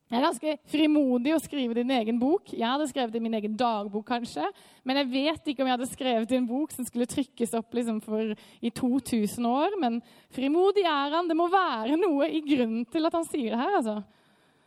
Det 0.06 0.14
er 0.14 0.22
ganske 0.22 0.52
frimodig 0.70 1.32
å 1.34 1.40
skrive 1.42 1.74
din 1.76 1.90
egen 1.90 2.16
bok. 2.20 2.52
Jeg 2.54 2.64
hadde 2.64 2.86
skrevet 2.88 3.12
det 3.12 3.18
i 3.18 3.24
min 3.24 3.36
egen 3.36 3.56
dagbok, 3.58 4.06
kanskje. 4.06 4.46
Men 4.86 5.00
jeg 5.02 5.10
vet 5.10 5.50
ikke 5.50 5.64
om 5.64 5.68
jeg 5.68 5.76
hadde 5.76 5.90
skrevet 5.90 6.32
i 6.32 6.38
en 6.38 6.46
bok 6.46 6.72
som 6.72 6.86
skulle 6.86 7.08
trykkes 7.10 7.56
opp 7.58 7.74
liksom 7.74 7.98
for, 8.04 8.32
i 8.62 8.70
2000 8.70 9.48
år. 9.50 9.76
Men 9.82 9.98
frimodig 10.32 10.86
er 10.86 11.18
han. 11.18 11.28
Det 11.28 11.36
må 11.36 11.50
være 11.50 11.98
noe 11.98 12.30
i 12.30 12.40
grunnen 12.46 12.86
til 12.88 13.10
at 13.10 13.18
han 13.18 13.26
sier 13.28 13.52
det 13.52 13.60
her. 13.60 13.76
altså. 13.82 13.98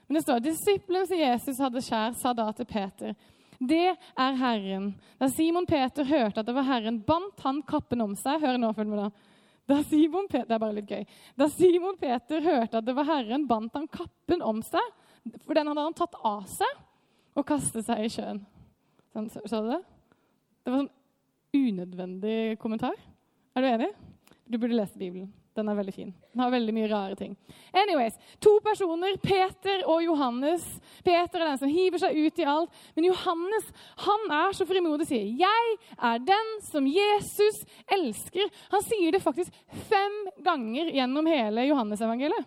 Men 0.06 0.20
det 0.20 0.26
står 0.28 0.44
disippelen 0.44 1.08
som 1.08 1.24
Jesus 1.24 1.64
hadde 1.64 1.86
kjær, 1.88 2.20
sa 2.20 2.36
da 2.36 2.52
til 2.54 2.70
Peter. 2.70 3.16
Det 3.60 3.90
er 3.92 4.38
Herren. 4.40 4.94
Da 5.20 5.28
Simon 5.32 5.68
Peter 5.68 6.08
hørte 6.08 6.40
at 6.42 6.48
det 6.48 6.56
var 6.56 6.68
Herren, 6.68 7.02
bandt 7.04 7.44
han 7.44 7.60
kappen 7.68 8.02
om 8.06 8.16
seg. 8.16 8.40
Hør 8.44 8.60
nå, 8.62 8.72
følg 8.78 8.94
med 8.94 9.04
da. 9.04 9.10
Da 9.70 9.82
Simon 9.86 10.30
Peter, 10.32 10.48
det 10.48 10.56
er 10.56 10.64
bare 10.64 10.78
litt 10.80 10.90
gøy. 10.90 11.04
Da 11.38 11.50
Simon 11.52 12.00
Peter 12.00 12.42
hørte 12.42 12.80
at 12.80 12.88
det 12.88 12.96
var 12.98 13.10
Herren, 13.10 13.46
bandt 13.50 13.76
han 13.78 13.90
kappen 13.92 14.42
om 14.46 14.64
seg 14.66 14.96
for 15.46 15.58
den 15.58 15.70
hadde 15.70 15.84
han 15.84 15.98
tatt 15.98 16.16
av 16.26 16.46
seg 16.50 17.38
og 17.38 17.48
kastet 17.48 17.86
seg 17.88 18.04
i 18.04 18.12
sjøen. 18.12 18.42
Sånn, 19.14 19.30
så 19.30 19.62
du 19.64 19.72
det? 19.72 19.82
Det 20.64 20.72
var 20.72 20.84
sånn 20.84 21.60
unødvendig 21.60 22.38
kommentar. 22.62 22.96
Er 23.58 23.66
du 23.66 23.70
enig? 23.70 23.90
Du 24.50 24.58
burde 24.58 24.78
lese 24.78 25.00
Bibelen. 25.00 25.32
Den 25.58 25.70
er 25.70 25.78
veldig 25.80 25.94
fin. 25.94 26.12
Den 26.34 26.44
har 26.44 26.52
veldig 26.54 26.74
mye 26.76 26.90
rare 26.92 27.16
ting. 27.18 27.34
Anyways, 27.74 28.16
To 28.44 28.60
personer, 28.64 29.18
Peter 29.22 29.82
og 29.90 30.04
Johannes. 30.04 30.66
Peter 31.04 31.42
er 31.42 31.50
den 31.52 31.62
som 31.62 31.72
hiver 31.74 32.02
seg 32.02 32.16
ut 32.16 32.40
i 32.40 32.48
alt. 32.48 32.84
Men 32.96 33.10
Johannes 33.10 33.72
han 34.06 34.28
er 34.38 34.54
så 34.56 34.68
frimodig 34.70 35.08
og 35.08 35.10
sier 35.10 35.26
'Jeg 35.26 35.78
er 35.98 36.20
den 36.20 36.62
som 36.62 36.86
Jesus 36.86 37.66
elsker'. 37.92 38.52
Han 38.72 38.82
sier 38.82 39.12
det 39.12 39.22
faktisk 39.22 39.52
fem 39.90 40.28
ganger 40.44 40.94
gjennom 40.94 41.26
hele 41.26 41.68
Johannes-evangeliet. 41.68 42.46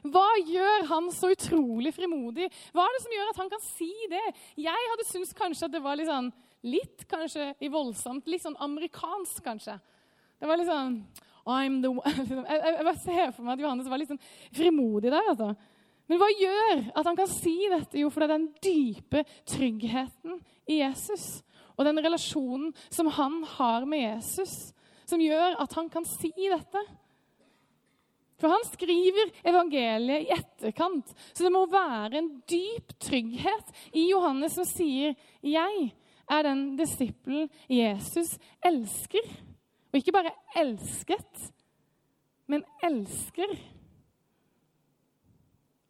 Hva 0.00 0.28
gjør 0.48 0.86
han 0.88 1.10
så 1.12 1.28
utrolig 1.34 1.92
frimodig? 1.92 2.48
Hva 2.72 2.86
er 2.86 2.94
det 2.96 3.02
som 3.02 3.12
gjør 3.12 3.30
at 3.30 3.36
han 3.36 3.50
kan 3.50 3.60
si 3.60 3.92
det? 4.08 4.34
Jeg 4.56 4.88
hadde 4.92 5.04
syntes 5.04 5.36
kanskje 5.36 5.64
at 5.64 5.72
det 5.72 5.82
var 5.82 5.96
litt 5.96 6.08
sånn 6.08 6.32
Litt 6.62 7.06
kanskje 7.08 7.54
i 7.64 7.70
voldsomt, 7.72 8.26
litt 8.28 8.42
sånn 8.42 8.56
amerikansk, 8.60 9.38
kanskje. 9.40 9.78
Det 10.36 10.48
var 10.48 10.58
litt 10.60 10.68
sånn 10.68 10.98
I'm 11.46 11.80
the 11.82 11.92
one. 11.92 12.14
Liksom, 12.16 12.44
jeg, 12.50 12.62
jeg, 12.64 12.86
bare 12.86 13.02
ser 13.04 13.34
for 13.36 13.46
meg 13.46 13.54
at 13.56 13.64
Johannes 13.64 13.90
var 13.90 14.00
litt 14.00 14.12
sånn 14.12 14.24
frimodig 14.56 15.12
der. 15.12 15.30
altså. 15.32 15.52
Men 16.10 16.18
hva 16.18 16.30
gjør 16.34 16.80
at 16.98 17.06
han 17.06 17.18
kan 17.18 17.30
si 17.30 17.54
dette? 17.70 18.00
Jo, 18.00 18.10
for 18.10 18.22
det 18.22 18.28
er 18.28 18.36
den 18.36 18.48
dype 18.64 19.24
tryggheten 19.48 20.40
i 20.70 20.80
Jesus. 20.80 21.28
Og 21.76 21.86
den 21.86 22.02
relasjonen 22.02 22.72
som 22.90 23.08
han 23.14 23.40
har 23.56 23.86
med 23.88 24.02
Jesus, 24.02 24.72
som 25.08 25.22
gjør 25.22 25.56
at 25.62 25.76
han 25.78 25.88
kan 25.92 26.06
si 26.08 26.32
dette. 26.34 26.82
For 28.40 28.52
han 28.52 28.64
skriver 28.72 29.30
evangeliet 29.46 30.26
i 30.26 30.34
etterkant. 30.34 31.12
Så 31.32 31.44
det 31.44 31.52
må 31.54 31.66
være 31.70 32.20
en 32.20 32.30
dyp 32.48 32.94
trygghet 33.02 33.72
i 33.92 34.08
Johannes 34.10 34.56
som 34.56 34.66
sier 34.68 35.14
'Jeg 35.42 35.92
er 36.30 36.42
den 36.42 36.76
disippelen 36.76 37.50
Jesus 37.68 38.38
elsker'. 38.64 39.49
Og 39.90 39.98
ikke 39.98 40.14
bare 40.14 40.32
elsket, 40.56 41.50
men 42.50 42.64
elsker. 42.86 43.54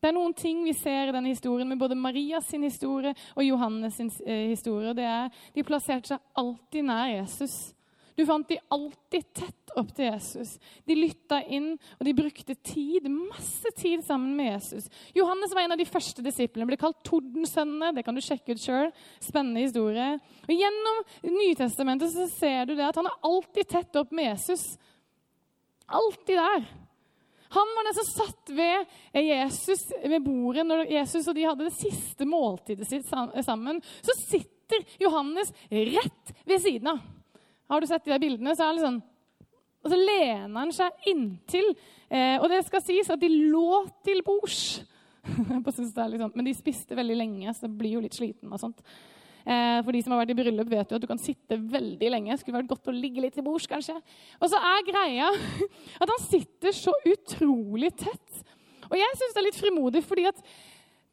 Det 0.01 0.09
er 0.09 0.17
noen 0.17 0.33
ting 0.33 0.63
vi 0.65 0.73
ser 0.73 1.11
i 1.11 1.13
denne 1.13 1.33
historien 1.33 1.69
med 1.69 1.81
både 1.81 1.99
Marias 1.99 2.49
sin 2.49 2.65
historie 2.65 3.13
og 3.35 3.45
Johannes 3.45 3.99
sin 4.01 4.09
historie. 4.25 4.89
og 4.91 4.97
det 4.97 5.05
er 5.05 5.29
De 5.55 5.65
plasserte 5.65 6.15
seg 6.15 6.19
alltid 6.35 6.89
nær 6.89 7.13
Jesus. 7.13 7.75
Du 8.21 8.27
fant 8.29 8.45
de 8.49 8.59
alltid 8.69 9.29
tett 9.33 9.71
opp 9.81 9.95
til 9.97 10.11
Jesus. 10.11 10.59
De 10.85 10.97
lytta 10.99 11.39
inn, 11.49 11.71
og 11.97 12.05
de 12.05 12.13
brukte 12.19 12.53
tid, 12.69 13.07
masse 13.09 13.71
tid 13.79 14.03
sammen 14.05 14.35
med 14.37 14.51
Jesus. 14.51 14.91
Johannes 15.17 15.55
var 15.57 15.65
en 15.65 15.73
av 15.73 15.81
de 15.81 15.87
første 15.89 16.21
disiplene. 16.27 16.67
Ble 16.69 16.77
kalt 16.81 16.99
Tordensønnene. 17.07 17.95
Det 17.97 18.05
kan 18.05 18.19
du 18.19 18.21
sjekke 18.21 18.53
ut 18.53 18.61
sjøl. 18.61 18.91
Spennende 19.25 19.63
historie. 19.65 20.19
Og 20.45 20.53
Gjennom 20.53 21.01
Nytestamentet 21.25 22.13
så 22.13 22.27
ser 22.35 22.69
du 22.69 22.75
det 22.75 22.91
at 22.91 22.99
han 23.01 23.09
er 23.09 23.17
alltid 23.31 23.71
tett 23.71 23.97
opp 24.03 24.13
med 24.13 24.29
Jesus. 24.29 24.67
Alltid 25.89 26.37
der. 26.37 26.67
Han 27.57 27.73
var 27.79 27.89
den 27.89 27.97
som 28.03 28.11
satt 28.11 28.53
ved 28.55 29.23
Jesus 29.25 29.87
ved 30.05 30.21
bordet 30.23 30.67
når 30.69 30.85
Jesus 30.93 31.25
og 31.25 31.35
de 31.35 31.49
hadde 31.49 31.67
det 31.67 31.79
siste 31.79 32.29
måltidet 32.29 32.87
sitt 32.87 33.09
sammen. 33.09 33.81
Så 34.05 34.15
sitter 34.21 34.85
Johannes 35.01 35.51
rett 35.73 36.37
ved 36.45 36.63
siden 36.63 36.93
av. 36.93 37.01
Har 37.71 37.81
du 37.81 37.87
sett 37.87 38.05
de 38.05 38.13
der 38.13 38.23
bildene? 38.23 38.55
Så, 38.59 38.67
sånn, 38.83 38.99
og 39.81 39.93
så 39.93 39.97
lener 39.97 40.57
han 40.59 40.73
seg 40.75 41.09
inntil. 41.09 41.71
Eh, 42.11 42.37
og 42.41 42.49
det 42.53 42.65
skal 42.67 42.83
sies 42.85 43.09
at 43.13 43.21
de 43.23 43.31
lå 43.31 43.85
til 44.05 44.21
bords. 44.27 44.83
liksom, 45.31 46.35
men 46.35 46.47
de 46.47 46.57
spiste 46.57 46.97
veldig 46.97 47.17
lenge, 47.17 47.55
så 47.55 47.67
det 47.67 47.77
blir 47.79 47.97
jo 47.97 48.05
litt 48.05 48.17
sliten. 48.19 48.51
og 48.53 48.61
sånt. 48.61 48.83
Eh, 49.41 49.79
for 49.87 49.95
de 49.97 50.03
som 50.05 50.13
har 50.13 50.23
vært 50.23 50.35
i 50.35 50.39
bryllup, 50.43 50.69
vet 50.69 50.93
jo 50.93 50.99
at 50.99 51.05
du 51.05 51.09
kan 51.09 51.23
sitte 51.23 51.57
veldig 51.57 52.13
lenge. 52.13 52.37
Skulle 52.41 52.61
vært 52.61 52.73
godt 52.75 52.91
å 52.93 52.97
ligge 52.97 53.25
litt 53.25 53.39
til 53.39 53.47
bords, 53.47 53.69
kanskje. 53.71 53.97
Og 54.41 54.53
så 54.53 54.61
er 54.61 54.87
greia 54.91 55.31
at 56.03 56.13
han 56.13 56.27
sitter 56.27 56.77
så 56.77 56.95
utrolig 57.09 57.95
tett. 58.03 58.45
Og 58.91 58.99
jeg 58.99 59.17
syns 59.17 59.37
det 59.37 59.41
er 59.41 59.49
litt 59.49 59.63
frimodig, 59.63 60.05
fordi 60.05 60.29
at 60.29 60.45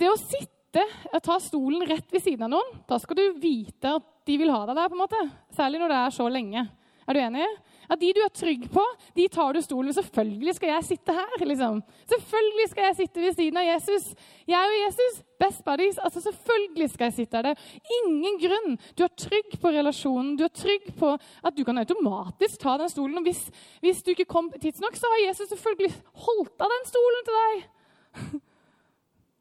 det 0.02 0.12
å 0.12 0.20
sitte 0.20 0.84
ta 1.24 1.38
stolen 1.42 1.86
rett 1.88 2.12
ved 2.14 2.22
siden 2.22 2.50
av 2.50 2.52
noen, 2.58 2.80
da 2.90 2.98
skal 3.02 3.18
du 3.18 3.40
vite 3.40 3.96
at 3.98 4.14
de 4.28 4.38
vil 4.42 4.52
ha 4.52 4.66
deg 4.68 4.76
der, 4.78 4.92
på 4.92 4.98
en 4.98 5.06
måte. 5.06 5.24
Særlig 5.56 5.82
når 5.82 5.94
det 5.94 6.02
er 6.04 6.16
så 6.18 6.28
lenge. 6.32 6.68
Er 7.08 7.16
du 7.16 7.20
enig? 7.24 7.48
At 7.88 8.02
de 8.02 8.10
du 8.12 8.20
er 8.20 8.32
trygg 8.36 8.66
på, 8.72 8.84
de 9.16 9.28
tar 9.32 9.56
du 9.56 9.62
stolen 9.64 9.96
Selvfølgelig 9.96 10.56
skal 10.58 10.74
jeg 10.74 10.84
sitte 10.84 11.14
her. 11.16 11.46
liksom. 11.48 11.80
Selvfølgelig 12.12 12.66
skal 12.70 12.84
jeg 12.84 12.96
sitte 12.98 13.22
ved 13.22 13.38
siden 13.38 13.58
av 13.62 13.64
Jesus. 13.64 14.10
Jeg 14.48 14.72
og 14.74 14.76
Jesus, 14.82 15.22
best 15.40 15.64
buddies. 15.64 15.98
altså 16.04 16.22
Selvfølgelig 16.22 16.90
skal 16.90 17.06
jeg 17.06 17.14
sitte 17.14 17.44
der. 17.44 17.56
Ingen 18.02 18.36
grunn. 18.44 18.76
Du 18.98 19.04
er 19.04 19.16
trygg 19.16 19.56
på 19.62 19.72
relasjonen. 19.72 20.36
Du 20.36 20.44
er 20.44 20.52
trygg 20.52 20.92
på 21.00 21.14
at 21.16 21.58
du 21.58 21.64
kan 21.64 21.78
automatisk 21.78 22.60
ta 22.60 22.76
den 22.78 22.92
stolen. 22.92 23.18
Og 23.18 23.24
hvis, 23.24 23.48
hvis 23.80 24.04
du 24.04 24.12
ikke 24.12 24.28
kom 24.28 24.52
tidsnok, 24.52 24.96
så 24.96 25.08
har 25.14 25.30
Jesus 25.30 25.48
selvfølgelig 25.50 25.94
holdt 26.28 26.60
av 26.60 26.76
den 26.76 26.92
stolen 26.92 27.24
til 27.24 27.40
deg. 27.40 28.44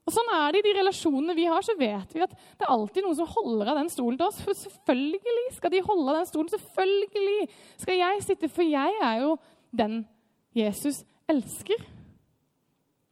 Og 0.07 0.13
Sånn 0.15 0.29
er 0.31 0.53
det 0.55 0.61
i 0.61 0.67
de 0.69 0.75
relasjonene 0.79 1.35
vi 1.35 1.49
har. 1.51 1.61
så 1.61 1.75
vet 1.77 2.13
vi 2.15 2.23
at 2.23 2.31
Det 2.31 2.63
er 2.63 2.71
alltid 2.71 3.03
noen 3.03 3.19
som 3.19 3.27
holder 3.27 3.73
av 3.73 3.81
den 3.81 3.91
stolen 3.91 4.17
til 4.17 4.27
oss. 4.29 4.39
For 4.39 4.55
selvfølgelig 4.55 5.57
skal 5.57 5.73
de 5.73 5.83
holde 5.83 6.09
av 6.13 6.21
den 6.21 6.31
stolen. 6.31 6.49
Selvfølgelig 6.49 7.49
skal 7.83 7.99
jeg 7.99 8.23
sitte, 8.23 8.49
for 8.49 8.63
jeg 8.63 8.97
er 9.03 9.21
jo 9.25 9.35
den 9.75 10.05
Jesus 10.55 11.03
elsker. 11.27 11.83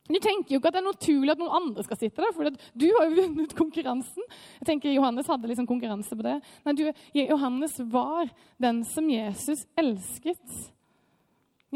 Du 0.06 0.20
tenker 0.22 0.54
jo 0.54 0.60
ikke 0.60 0.70
at 0.70 0.76
det 0.78 0.84
er 0.84 0.86
naturlig 0.86 1.34
at 1.34 1.40
noen 1.42 1.56
andre 1.58 1.84
skal 1.84 1.98
sitte 1.98 2.22
der, 2.22 2.34
for 2.36 2.46
du 2.54 2.86
har 2.94 3.08
jo 3.10 3.24
vunnet 3.24 3.56
konkurransen. 3.58 4.28
Jeg 4.62 4.68
tenker 4.70 4.94
Johannes 4.94 5.30
hadde 5.32 5.50
liksom 5.50 5.66
konkurranse 5.66 6.14
på 6.14 6.26
det. 6.28 6.36
Nei, 6.66 6.76
du, 6.78 6.84
Johannes 7.18 7.80
var 7.90 8.30
den 8.62 8.84
som 8.86 9.10
Jesus 9.10 9.66
elsket. 9.82 10.46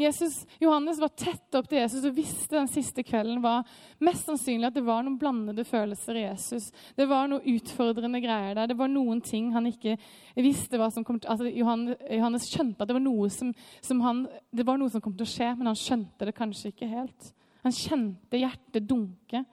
Jesus, 0.00 0.46
Johannes 0.60 1.00
var 1.00 1.12
tett 1.16 1.56
opp 1.58 1.68
til 1.70 1.80
Jesus 1.80 2.04
og 2.06 2.16
visste 2.16 2.56
den 2.56 2.70
siste 2.70 3.04
kvelden 3.06 3.42
var 3.44 3.68
mest 4.04 4.28
sannsynlig 4.28 4.70
at 4.70 4.76
det 4.76 4.84
var 4.86 5.04
noen 5.04 5.18
blandede 5.20 5.64
følelser 5.68 6.18
i 6.18 6.24
Jesus. 6.24 6.70
Det 6.96 7.06
var 7.10 7.28
noen 7.30 7.46
utfordrende 7.54 8.22
greier 8.22 8.56
der. 8.58 8.70
Det 8.70 8.78
var 8.78 8.90
noen 8.92 9.22
ting 9.24 9.52
han 9.54 9.68
ikke 9.70 9.96
visste 10.40 10.80
hva 10.80 10.90
som 10.94 11.06
kom 11.06 11.20
til 11.20 11.32
altså 11.32 11.50
Johannes, 11.50 12.00
Johannes 12.08 12.48
skjønte 12.50 12.82
at 12.82 12.90
det 12.90 12.96
var, 12.96 13.04
noe 13.04 13.30
som, 13.34 13.52
som 13.84 14.02
han, 14.06 14.24
det 14.52 14.66
var 14.66 14.80
noe 14.80 14.92
som 14.92 15.04
kom 15.04 15.16
til 15.18 15.28
å 15.28 15.32
skje, 15.34 15.52
men 15.58 15.70
han 15.70 15.78
skjønte 15.78 16.28
det 16.28 16.36
kanskje 16.36 16.72
ikke 16.74 16.90
helt. 16.90 17.32
Han 17.64 17.76
kjente 17.76 18.40
hjertet 18.40 18.86
dunke. 18.88 19.44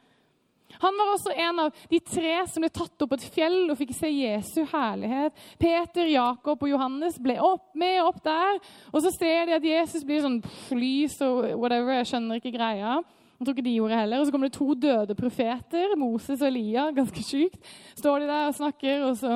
Han 0.82 0.97
var 0.99 1.12
også 1.13 1.34
en 1.34 1.60
av 1.63 1.84
de 1.89 1.99
tre 2.03 2.34
som 2.51 2.63
ble 2.63 2.69
tatt 2.73 3.03
opp 3.03 3.12
på 3.13 3.17
et 3.17 3.27
fjell 3.34 3.60
og 3.65 3.77
fikk 3.80 3.93
se 3.97 4.10
Jesu 4.12 4.62
herlighet. 4.71 5.36
Peter, 5.60 6.10
Jakob 6.12 6.62
og 6.62 6.71
Johannes 6.71 7.17
ble 7.23 7.38
opp, 7.41 7.69
med 7.77 8.01
opp 8.03 8.19
der. 8.25 8.60
Og 8.91 9.01
så 9.06 9.13
ser 9.15 9.47
de 9.47 9.58
at 9.58 9.65
Jesus 9.65 10.06
blir 10.08 10.23
sånn 10.25 10.41
lys 10.77 11.17
og 11.25 11.53
whatever. 11.58 11.95
Jeg 11.97 12.12
skjønner 12.12 12.41
ikke 12.41 12.56
greia. 12.58 12.99
Jeg 13.38 13.45
tror 13.45 13.53
ikke 13.53 13.67
de 13.67 13.75
gjorde 13.77 13.99
heller. 14.01 14.19
Og 14.19 14.27
så 14.27 14.34
kommer 14.34 14.49
det 14.49 14.58
to 14.58 14.71
døde 14.77 15.17
profeter, 15.17 15.93
Moses 15.97 16.41
og 16.41 16.49
Elia. 16.49 16.89
Ganske 16.99 17.25
sjukt. 17.25 17.75
Står 17.97 18.23
de 18.23 18.32
der 18.32 18.49
og 18.51 18.58
snakker, 18.58 19.06
og 19.08 19.17
så 19.19 19.36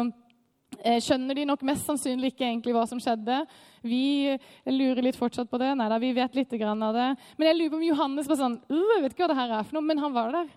eh, 0.81 1.01
skjønner 1.01 1.37
de 1.37 1.45
nok 1.49 1.65
mest 1.69 1.89
sannsynlig 1.89 2.33
ikke 2.33 2.47
egentlig 2.49 2.75
hva 2.77 2.87
som 2.89 3.01
skjedde. 3.01 3.43
Vi 3.85 4.33
lurer 4.69 5.05
litt 5.05 5.17
fortsatt 5.17 5.49
på 5.49 5.61
det. 5.61 5.73
Nei 5.77 5.89
da, 5.89 6.01
vi 6.01 6.13
vet 6.17 6.37
litt 6.37 6.57
av 6.61 6.97
det. 6.97 7.11
Men 7.37 7.49
jeg 7.49 7.59
lurer 7.59 7.73
på 7.73 7.81
om 7.81 7.87
Johannes 7.91 8.29
var 8.29 8.41
sånn 8.41 8.59
Jeg 8.69 9.05
vet 9.05 9.15
ikke 9.15 9.25
hva 9.25 9.33
det 9.33 9.41
her 9.41 9.55
er 9.59 9.69
for 9.69 9.79
noe, 9.79 9.89
men 9.89 10.01
han 10.01 10.17
var 10.17 10.35
der. 10.37 10.51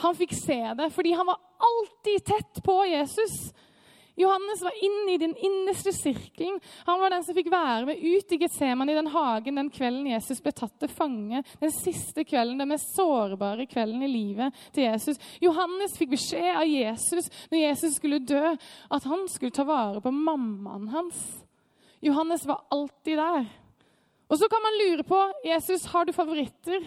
Han 0.00 0.16
fikk 0.16 0.32
se 0.38 0.60
det 0.78 0.88
fordi 0.94 1.12
han 1.12 1.28
var 1.28 1.40
alltid 1.62 2.24
tett 2.24 2.62
på 2.64 2.78
Jesus. 2.86 3.52
Johannes 4.14 4.62
var 4.62 4.84
inne 4.84 5.14
i 5.14 5.18
den 5.18 5.36
innerste 5.36 5.92
sirkelen. 5.92 6.60
Han 6.84 7.00
var 7.00 7.10
den 7.10 7.24
som 7.24 7.36
fikk 7.36 7.48
være 7.52 7.86
med 7.88 8.00
ut 8.02 8.32
i 8.32 8.38
Getsemane, 8.42 8.92
i 8.92 8.98
den 8.98 9.08
hagen, 9.12 9.56
den 9.56 9.70
kvelden 9.72 10.10
Jesus 10.10 10.42
ble 10.44 10.52
tatt 10.52 10.74
til 10.82 10.92
fange. 10.92 11.40
Den 11.62 11.72
siste 11.72 12.24
kvelden, 12.28 12.60
den 12.60 12.72
mest 12.74 12.92
sårbare 12.96 13.66
kvelden 13.70 14.04
i 14.04 14.10
livet 14.12 14.58
til 14.74 14.84
Jesus. 14.90 15.20
Johannes 15.40 15.96
fikk 15.96 16.12
beskjed 16.12 16.50
av 16.52 16.68
Jesus 16.68 17.30
når 17.48 17.64
Jesus 17.64 17.96
skulle 17.96 18.20
dø, 18.20 18.52
at 18.92 19.08
han 19.08 19.24
skulle 19.32 19.56
ta 19.56 19.64
vare 19.68 20.04
på 20.04 20.12
mammaen 20.12 20.90
hans. 20.92 21.24
Johannes 22.04 22.44
var 22.48 22.66
alltid 22.74 23.16
der. 23.16 23.48
Og 24.28 24.38
så 24.40 24.48
kan 24.48 24.64
man 24.64 24.80
lure 24.80 25.04
på 25.08 25.22
Jesus, 25.44 25.86
har 25.92 26.04
du 26.04 26.12
favoritter. 26.12 26.84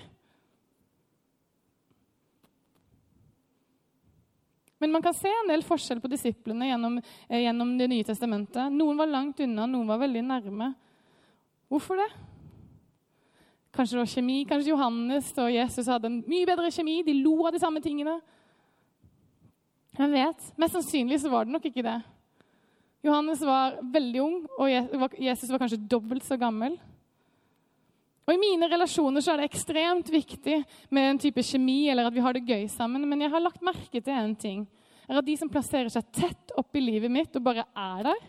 Men 4.79 4.91
man 4.91 5.01
kan 5.01 5.15
se 5.15 5.31
en 5.31 5.51
del 5.51 5.63
forskjell 5.63 6.01
på 6.03 6.11
disiplene 6.11 6.67
gjennom, 6.67 6.97
eh, 7.29 7.43
gjennom 7.45 7.77
Det 7.77 7.87
nye 7.87 8.03
testamentet. 8.03 8.71
Noen 8.71 8.97
var 8.97 9.07
langt 9.07 9.39
unna, 9.39 9.65
noen 9.65 9.87
var 9.87 9.99
veldig 9.99 10.23
nærme. 10.23 10.75
Hvorfor 11.71 11.95
det? 11.95 12.09
Kanskje 13.75 13.95
det 13.95 14.03
var 14.03 14.13
kjemi, 14.13 14.45
kanskje 14.47 14.71
Johannes 14.71 15.31
og 15.37 15.51
Jesus 15.51 15.87
hadde 15.87 16.05
en 16.05 16.23
mye 16.27 16.45
bedre 16.45 16.71
kjemi. 16.71 17.03
De 17.03 17.13
lo 17.13 17.45
av 17.45 17.53
de 17.53 17.59
samme 17.59 17.81
tingene. 17.83 18.21
Hvem 19.95 20.11
vet. 20.11 20.51
Mest 20.57 20.75
sannsynlig 20.75 21.19
så 21.19 21.31
var 21.31 21.45
det 21.45 21.55
nok 21.55 21.65
ikke 21.65 21.83
det. 21.83 22.03
Johannes 23.05 23.41
var 23.45 23.77
veldig 23.93 24.21
ung, 24.23 24.37
og 24.57 24.69
Jesus 25.21 25.49
var 25.51 25.59
kanskje 25.61 25.87
dobbelt 25.87 26.23
så 26.25 26.39
gammel. 26.39 26.77
Og 28.25 28.33
I 28.33 28.41
mine 28.41 28.69
relasjoner 28.71 29.21
så 29.21 29.33
er 29.33 29.43
det 29.43 29.51
ekstremt 29.51 30.07
viktig 30.09 30.61
med 30.93 31.09
en 31.11 31.19
type 31.21 31.43
kjemi, 31.45 31.85
eller 31.91 32.09
at 32.09 32.15
vi 32.15 32.23
har 32.25 32.33
det 32.33 32.47
gøy 32.47 32.65
sammen. 32.73 33.05
Men 33.05 33.21
jeg 33.21 33.33
har 33.33 33.43
lagt 33.43 33.65
merke 33.65 34.01
til 34.01 34.13
en 34.15 34.33
ting. 34.35 34.63
er 35.07 35.19
at 35.19 35.25
De 35.25 35.35
som 35.37 35.49
plasserer 35.49 35.91
seg 35.93 36.07
tett 36.09 36.55
opp 36.57 36.73
i 36.73 36.81
livet 36.81 37.13
mitt 37.13 37.35
og 37.37 37.45
bare 37.45 37.67
er 37.69 38.07
der, 38.09 38.23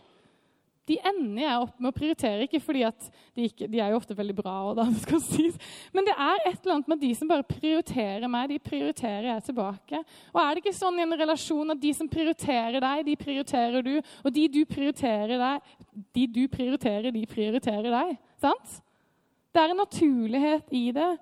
de 0.87 0.97
ender 1.03 1.43
jeg 1.43 1.63
opp 1.65 1.81
med 1.81 1.91
å 1.91 1.97
prioritere. 1.97 2.45
Ikke 2.47 2.61
fordi 2.63 2.85
at 2.87 3.09
de, 3.09 3.49
ikke, 3.49 3.67
de 3.73 3.81
er 3.83 3.91
jo 3.91 3.99
ofte 3.99 4.15
veldig 4.15 4.37
bra, 4.39 4.55
og 4.69 4.77
da 4.79 4.87
skal 5.05 5.23
sies. 5.25 5.57
men 5.97 6.07
det 6.07 6.15
er 6.15 6.45
et 6.45 6.61
eller 6.61 6.77
annet 6.77 6.93
med 6.93 7.03
de 7.03 7.11
som 7.19 7.31
bare 7.31 7.47
prioriterer 7.49 8.31
meg, 8.31 8.53
de 8.53 8.61
prioriterer 8.63 9.31
jeg 9.33 9.47
tilbake. 9.49 10.03
Og 10.31 10.41
er 10.45 10.53
det 10.53 10.63
ikke 10.63 10.77
sånn 10.79 11.01
i 11.01 11.07
en 11.07 11.19
relasjon 11.19 11.75
at 11.75 11.83
de 11.83 11.93
som 11.97 12.11
prioriterer 12.11 12.79
deg, 12.85 13.05
de 13.09 13.19
prioriterer 13.19 13.87
du, 13.87 13.95
og 14.23 14.35
de 14.37 14.49
du 14.53 14.63
prioriterer 14.69 15.41
deg, 15.43 15.77
de 16.21 16.27
du 16.39 16.43
prioriterer, 16.53 17.11
de 17.17 17.27
prioriterer 17.31 17.97
deg? 17.97 18.19
Sant? 18.43 18.83
Det 19.57 19.63
er 19.63 19.73
en 19.73 19.79
naturlighet 19.81 20.73
i 20.77 20.91
det. 20.93 21.13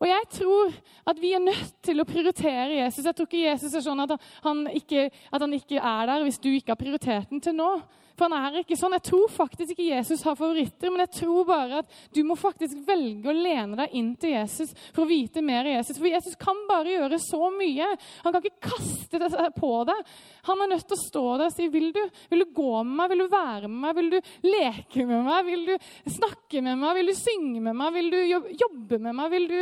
Og 0.00 0.08
jeg 0.08 0.28
tror 0.34 0.70
at 1.06 1.18
vi 1.20 1.34
er 1.36 1.42
nødt 1.44 1.74
til 1.84 2.00
å 2.00 2.06
prioritere 2.08 2.78
Jesus. 2.78 3.04
Jeg 3.04 3.14
tror 3.14 3.28
ikke 3.28 3.42
Jesus 3.44 3.74
er 3.76 3.84
sånn 3.84 4.00
at 4.00 4.14
han, 4.42 4.62
ikke, 4.72 5.10
at 5.12 5.44
han 5.44 5.52
ikke 5.52 5.76
er 5.76 6.08
der 6.08 6.24
hvis 6.24 6.40
du 6.40 6.48
ikke 6.48 6.72
har 6.72 6.80
prioritert 6.80 7.28
den 7.28 7.44
til 7.44 7.54
nå. 7.58 7.68
For 8.16 8.28
han 8.28 8.36
er 8.36 8.60
ikke 8.60 8.76
sånn. 8.78 8.96
Jeg 8.98 9.06
tror 9.08 9.30
faktisk 9.32 9.74
ikke 9.74 9.88
Jesus 9.88 10.24
har 10.26 10.36
favoritter, 10.38 10.92
men 10.92 11.04
jeg 11.04 11.12
tror 11.22 11.46
bare 11.48 11.80
at 11.82 11.96
du 12.14 12.22
må 12.26 12.36
faktisk 12.38 12.82
velge 12.86 13.30
å 13.30 13.36
lene 13.36 13.78
deg 13.78 13.96
inn 13.98 14.12
til 14.20 14.34
Jesus 14.34 14.74
for 14.92 15.04
å 15.04 15.10
vite 15.10 15.44
mer 15.44 15.64
av 15.66 15.78
Jesus. 15.78 16.00
For 16.00 16.10
Jesus 16.10 16.36
kan 16.40 16.60
bare 16.68 16.94
gjøre 16.94 17.20
så 17.22 17.48
mye. 17.54 17.88
Han 18.24 18.34
kan 18.34 18.42
ikke 18.42 18.72
kaste 18.72 19.22
det 19.22 19.32
på 19.56 19.72
deg. 19.88 20.12
Han 20.50 20.64
er 20.64 20.72
nødt 20.74 20.86
til 20.88 20.98
å 20.98 21.02
stå 21.06 21.24
der 21.40 21.48
og 21.48 21.56
si 21.56 21.70
vil 21.72 21.90
du, 21.94 22.02
vil 22.32 22.44
du 22.44 22.52
gå 22.54 22.74
med 22.82 22.94
meg, 22.98 23.12
vil 23.12 23.24
du 23.24 23.32
være 23.32 23.70
med 23.70 23.80
meg, 23.86 23.96
vil 23.98 24.12
du 24.12 24.18
leke 24.48 25.08
med 25.08 25.26
meg, 25.26 25.48
vil 25.48 25.66
du 25.72 25.74
snakke 26.18 26.62
med 26.64 26.78
meg, 26.80 27.00
vil 27.00 27.12
du 27.12 27.16
synge 27.18 27.64
med 27.64 27.78
meg, 27.78 27.96
vil 27.96 28.12
du 28.12 28.20
jobbe 28.60 29.00
med 29.02 29.18
meg, 29.18 29.32
vil 29.32 29.50
du 29.50 29.58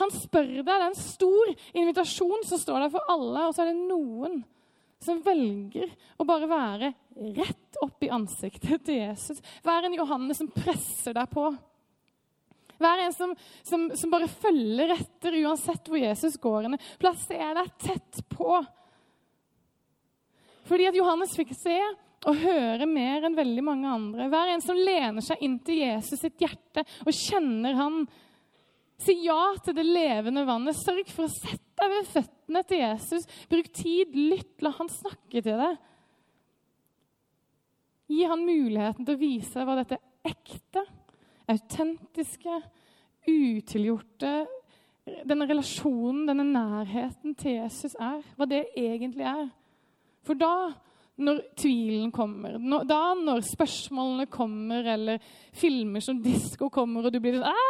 han 0.00 0.12
spør 0.14 0.48
deg. 0.48 0.64
Det 0.64 0.72
er 0.72 0.86
en 0.86 0.96
stor 0.96 1.52
invitasjon 1.76 2.46
som 2.48 2.60
står 2.60 2.86
der 2.86 2.92
for 2.94 3.12
alle, 3.12 3.46
og 3.48 3.54
så 3.54 3.64
er 3.64 3.72
det 3.72 3.80
noen 3.90 4.40
som 5.02 5.20
velger 5.24 5.90
å 6.20 6.26
bare 6.28 6.48
være 6.50 6.92
rett 7.36 7.82
opp 7.82 8.04
i 8.04 8.10
ansiktet 8.14 8.84
til 8.86 9.00
Jesus. 9.00 9.42
Vær 9.66 9.86
en 9.86 9.96
Johannes 9.98 10.40
som 10.40 10.50
presser 10.54 11.16
deg 11.16 11.30
på. 11.32 11.48
Vær 12.82 13.02
en 13.04 13.14
som, 13.14 13.34
som, 13.62 13.88
som 13.98 14.12
bare 14.12 14.30
følger 14.30 14.94
etter 14.96 15.38
uansett 15.42 15.90
hvor 15.90 16.00
Jesus 16.00 16.38
går 16.42 16.66
henne. 16.66 16.80
Plasser 17.02 17.52
deg 17.58 17.74
tett 17.82 18.22
på. 18.32 18.58
Fordi 20.68 20.88
at 20.88 20.96
Johannes 20.96 21.34
fikk 21.36 21.54
se 21.58 21.78
og 22.22 22.38
høre 22.38 22.86
mer 22.86 23.26
enn 23.26 23.36
veldig 23.38 23.64
mange 23.66 23.90
andre. 23.90 24.28
Vær 24.30 24.52
en 24.52 24.62
som 24.62 24.78
lener 24.78 25.24
seg 25.24 25.42
inn 25.42 25.58
til 25.66 25.82
Jesus 25.82 26.22
sitt 26.22 26.38
hjerte 26.42 26.84
og 27.04 27.14
kjenner 27.16 27.78
han. 27.78 28.04
Si 29.02 29.16
ja 29.24 29.40
til 29.64 29.74
det 29.74 29.86
levende 29.88 30.46
vannet. 30.46 30.78
Sørg 30.78 31.10
for 31.10 31.26
å 31.26 31.32
sette 31.32 31.71
deg 31.82 31.92
ved 31.92 32.10
føttene 32.12 32.62
til 32.68 32.82
Jesus. 32.82 33.26
Bruk 33.50 33.68
tid, 33.74 34.14
lytt, 34.16 34.54
la 34.64 34.72
han 34.78 34.90
snakke 34.92 35.42
til 35.42 35.60
deg. 35.60 35.76
Gi 38.12 38.24
han 38.28 38.46
muligheten 38.46 39.06
til 39.06 39.16
å 39.16 39.20
vise 39.20 39.64
hva 39.64 39.76
dette 39.78 39.98
ekte, 40.26 40.84
autentiske, 41.50 42.62
utilgjorte 43.28 44.32
Denne 45.26 45.48
relasjonen, 45.50 46.28
denne 46.28 46.44
nærheten 46.46 47.32
til 47.34 47.56
Jesus 47.56 47.96
er. 47.98 48.20
Hva 48.38 48.46
det 48.46 48.60
egentlig 48.78 49.24
er. 49.26 49.48
For 50.22 50.38
da, 50.38 50.70
når 51.20 51.40
tvilen 51.60 52.10
kommer, 52.14 52.56
når, 52.58 52.86
da 52.88 53.00
når 53.18 53.42
spørsmålene 53.44 54.26
kommer, 54.32 54.86
eller 54.94 55.32
filmer 55.56 56.00
som 56.04 56.22
disko 56.24 56.70
kommer, 56.72 57.04
og 57.04 57.12
du 57.12 57.20
blir 57.20 57.36
sånn 57.36 57.64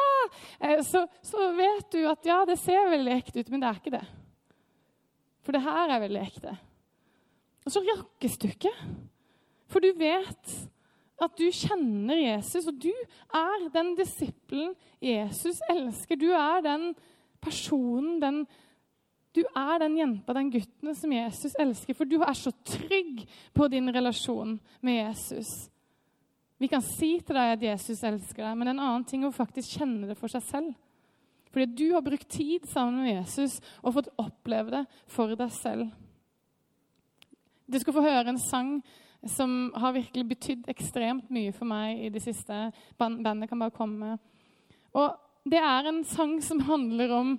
eh, 0.62 0.83
så, 0.87 1.05
så 1.26 1.48
vet 1.59 1.88
du 1.92 2.05
at 2.09 2.28
ja, 2.28 2.42
det 2.48 2.59
ser 2.62 2.92
veldig 2.92 3.16
ekte 3.16 3.42
ut, 3.42 3.50
men 3.50 3.62
det 3.64 3.70
er 3.70 3.81
ikke 3.81 3.96
det. 3.96 4.05
For 5.42 5.57
det 5.57 5.64
her 5.64 5.90
er 5.90 6.05
veldig 6.05 6.22
ekte. 6.22 6.55
Og 7.66 7.74
så 7.74 7.83
rakkes 7.87 8.38
du 8.38 8.46
ikke. 8.50 8.72
For 9.70 9.83
du 9.83 9.90
vet 9.98 10.55
at 11.22 11.38
du 11.38 11.46
kjenner 11.55 12.18
Jesus, 12.18 12.66
og 12.70 12.78
du 12.83 12.90
er 12.90 13.68
den 13.74 13.92
disippelen 13.98 14.72
Jesus 15.02 15.61
elsker. 15.70 16.18
Du 16.18 16.31
er 16.35 16.62
den 16.64 16.92
personen, 17.42 18.20
den, 18.22 18.44
du 19.33 19.40
er 19.42 19.79
den 19.81 19.97
jenta, 19.97 20.35
den 20.37 20.51
gutten 20.53 20.95
som 20.97 21.12
Jesus 21.14 21.55
elsker. 21.61 21.97
For 21.97 22.09
du 22.09 22.18
er 22.21 22.37
så 22.37 22.53
trygg 22.68 23.23
på 23.57 23.68
din 23.73 23.88
relasjon 23.95 24.59
med 24.85 24.99
Jesus. 24.99 25.51
Vi 26.61 26.68
kan 26.71 26.85
si 26.85 27.16
til 27.18 27.35
deg 27.35 27.57
at 27.57 27.64
Jesus 27.64 28.05
elsker 28.07 28.45
deg, 28.45 28.57
men 28.59 28.68
er 28.68 28.77
en 28.77 28.83
annen 28.85 29.07
ting 29.09 29.25
å 29.27 29.33
faktisk 29.35 29.81
kjenne 29.81 30.11
det 30.11 30.18
for 30.21 30.31
seg 30.31 30.45
selv. 30.47 30.75
Fordi 31.53 31.66
du 31.77 31.87
har 31.95 32.05
brukt 32.05 32.29
tid 32.33 32.68
sammen 32.71 33.03
med 33.03 33.16
Jesus 33.16 33.59
og 33.83 33.97
fått 33.97 34.12
oppleve 34.21 34.73
det 34.77 34.85
for 35.11 35.33
deg 35.37 35.51
selv. 35.53 35.88
Du 37.66 37.81
skal 37.81 37.97
få 37.97 38.05
høre 38.05 38.33
en 38.33 38.40
sang 38.40 38.77
som 39.33 39.73
har 39.79 39.95
virkelig 39.95 40.27
betydd 40.29 40.71
ekstremt 40.71 41.29
mye 41.33 41.53
for 41.57 41.68
meg 41.68 42.05
i 42.05 42.12
det 42.12 42.23
siste. 42.25 42.68
Bandet 42.99 43.49
kan 43.51 43.61
bare 43.61 43.75
komme. 43.75 44.16
Og 44.99 45.12
det 45.49 45.61
er 45.62 45.88
en 45.88 46.03
sang 46.07 46.37
som 46.45 46.62
handler 46.66 47.14
om 47.16 47.37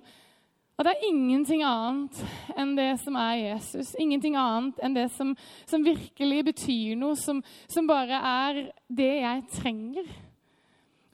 at 0.74 0.88
det 0.88 0.92
er 0.94 1.06
ingenting 1.06 1.62
annet 1.62 2.20
enn 2.58 2.72
det 2.74 2.90
som 3.04 3.14
er 3.18 3.34
Jesus. 3.38 3.92
Ingenting 4.00 4.34
annet 4.38 4.80
enn 4.82 4.96
det 4.96 5.06
som, 5.14 5.30
som 5.70 5.84
virkelig 5.86 6.40
betyr 6.50 6.96
noe, 6.98 7.14
som, 7.18 7.42
som, 7.70 7.86
bare 7.86 8.18
er 8.18 8.62
det 8.90 9.12
jeg 9.20 9.44
trenger. 9.54 10.08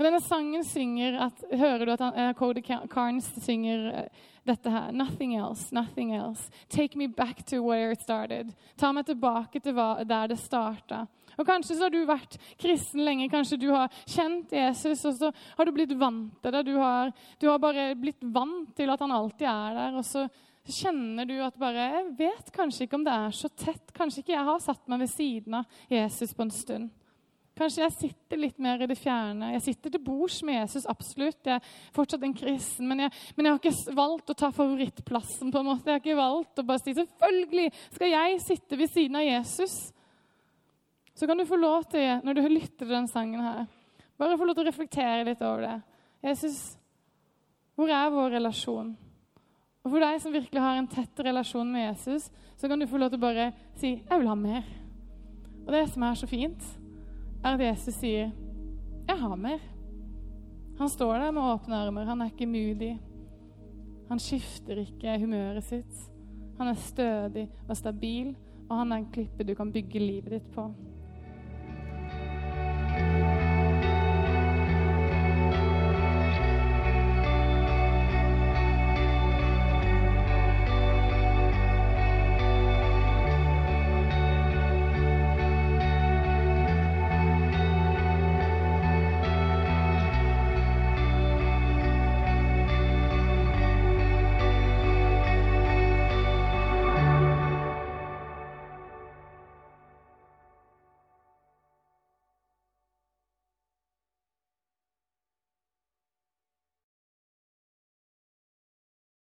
Og 0.01 0.07
Denne 0.07 0.23
sangen 0.25 0.63
synger 0.65 1.19
at 1.27 1.43
Hører 1.53 1.83
du 1.85 1.93
at 1.93 2.01
han, 2.01 2.15
uh, 2.17 2.33
Cody 2.33 2.63
Carnes 2.65 3.27
synger 3.45 3.83
uh, 3.93 4.29
dette 4.49 4.71
her. 4.73 4.93
Nothing 4.97 5.35
else, 5.37 5.69
nothing 5.77 6.15
else. 6.17 6.49
Take 6.71 6.97
me 6.97 7.07
back 7.07 7.45
to 7.47 7.61
where 7.61 7.93
it 7.93 8.01
started. 8.01 8.55
Ta 8.81 8.95
meg 8.97 9.05
tilbake 9.11 9.61
til 9.61 9.77
hva, 9.77 9.99
der 10.09 10.31
det 10.33 10.39
starta. 10.41 11.03
Og 11.37 11.45
Kanskje 11.45 11.77
så 11.77 11.85
har 11.85 11.93
du 11.93 12.01
vært 12.09 12.39
kristen 12.61 13.05
lenge, 13.05 13.29
kanskje 13.29 13.59
du 13.61 13.69
har 13.75 13.93
kjent 14.09 14.53
Jesus, 14.57 15.05
og 15.05 15.19
så 15.19 15.31
har 15.59 15.69
du 15.69 15.73
blitt 15.77 15.93
vant 16.01 16.33
til 16.41 16.57
det. 16.57 16.63
Du 16.71 16.79
har, 16.81 17.13
du 17.37 17.51
har 17.51 17.61
bare 17.61 17.91
blitt 18.01 18.25
vant 18.25 18.73
til 18.77 18.93
at 18.93 19.05
han 19.05 19.13
alltid 19.13 19.49
er 19.53 19.77
der. 19.83 19.99
og 20.01 20.09
så 20.09 20.25
kjenner 20.65 21.29
du 21.29 21.37
at 21.45 21.61
bare 21.61 21.91
Jeg 21.91 22.09
vet 22.19 22.51
kanskje 22.57 22.89
ikke 22.89 22.97
om 22.97 23.05
det 23.05 23.19
er 23.21 23.37
så 23.37 23.53
tett. 23.53 23.93
Kanskje 23.93 24.25
ikke 24.25 24.39
jeg 24.39 24.49
har 24.49 24.65
satt 24.65 24.89
meg 24.89 25.05
ved 25.05 25.13
siden 25.13 25.61
av 25.61 25.85
Jesus 25.93 26.33
på 26.33 26.49
en 26.49 26.57
stund. 26.57 26.91
Kanskje 27.61 27.83
jeg 27.83 27.93
sitter 27.93 28.41
litt 28.41 28.61
mer 28.63 28.81
i 28.81 28.87
det 28.89 28.97
fjerne. 28.97 29.51
Jeg 29.53 29.65
sitter 29.67 29.93
til 29.93 30.01
bords 30.01 30.39
med 30.49 30.63
Jesus, 30.63 30.87
absolutt. 30.89 31.43
Jeg 31.45 31.59
er 31.59 31.91
fortsatt 31.93 32.23
en 32.25 32.33
kristen, 32.33 32.89
men 32.89 33.05
jeg, 33.05 33.13
men 33.37 33.47
jeg, 33.47 33.53
har 33.53 33.61
ikke 33.61 33.97
valgt 33.99 34.33
å 34.33 34.37
ta 34.41 34.49
favorittplassen. 34.57 35.51
på 35.53 35.61
en 35.61 35.69
måte. 35.69 35.91
Jeg 35.91 35.99
har 35.99 36.01
ikke 36.01 36.17
valgt 36.17 36.63
å 36.63 36.65
bare 36.71 36.81
si 36.81 36.95
selvfølgelig 36.97 37.67
skal 37.99 38.15
jeg 38.15 38.41
sitte 38.47 38.81
ved 38.81 38.95
siden 38.95 39.21
av 39.21 39.27
Jesus. 39.27 39.77
Så 41.13 41.29
kan 41.29 41.37
du 41.37 41.45
få 41.45 41.61
lov 41.61 41.85
til, 41.93 42.09
når 42.25 42.39
du 42.39 42.43
lytter 42.49 42.87
til 42.87 42.97
den 42.97 43.13
sangen 43.13 43.45
her, 43.45 43.69
bare 44.17 44.41
få 44.41 44.49
lov 44.49 44.57
til 44.57 44.65
å 44.65 44.71
reflektere 44.71 45.29
litt 45.29 45.45
over 45.45 45.67
det. 45.67 45.77
Jesus, 46.31 46.59
hvor 47.77 47.93
er 47.93 48.09
vår 48.17 48.39
relasjon? 48.39 48.95
Og 49.85 49.89
for 49.91 50.01
deg 50.01 50.21
som 50.25 50.33
virkelig 50.33 50.65
har 50.65 50.81
en 50.81 50.89
tett 50.89 51.27
relasjon 51.29 51.69
med 51.69 51.91
Jesus, 51.91 52.33
så 52.57 52.69
kan 52.73 52.81
du 52.81 52.89
få 52.89 52.97
lov 53.01 53.13
til 53.13 53.21
å 53.21 53.29
bare 53.29 53.53
si 53.77 54.01
'Jeg 54.01 54.19
vil 54.19 54.33
ha 54.33 54.35
mer'. 54.49 54.77
Og 55.67 55.73
det 55.77 55.91
som 55.93 56.03
er 56.03 56.15
så 56.15 56.27
fint, 56.27 56.80
er 57.45 57.55
at 57.55 57.61
Jesus 57.61 57.95
sier, 57.95 58.31
'Jeg 59.09 59.19
har 59.19 59.37
mer'. 59.37 59.71
Han 60.79 60.89
står 60.89 61.13
der 61.13 61.31
med 61.31 61.43
åpne 61.43 61.77
armer. 61.77 62.05
Han 62.05 62.21
er 62.21 62.25
ikke 62.25 62.47
moody. 62.47 62.99
Han 64.09 64.19
skifter 64.19 64.77
ikke 64.81 65.19
humøret 65.21 65.65
sitt. 65.65 66.11
Han 66.59 66.69
er 66.69 66.75
stødig 66.75 67.49
og 67.69 67.77
stabil, 67.77 68.37
og 68.71 68.77
han 68.77 68.93
er 68.93 68.97
en 68.97 69.11
klippe 69.13 69.45
du 69.45 69.55
kan 69.55 69.73
bygge 69.73 69.99
livet 69.99 70.31
ditt 70.31 70.51
på. 70.55 70.75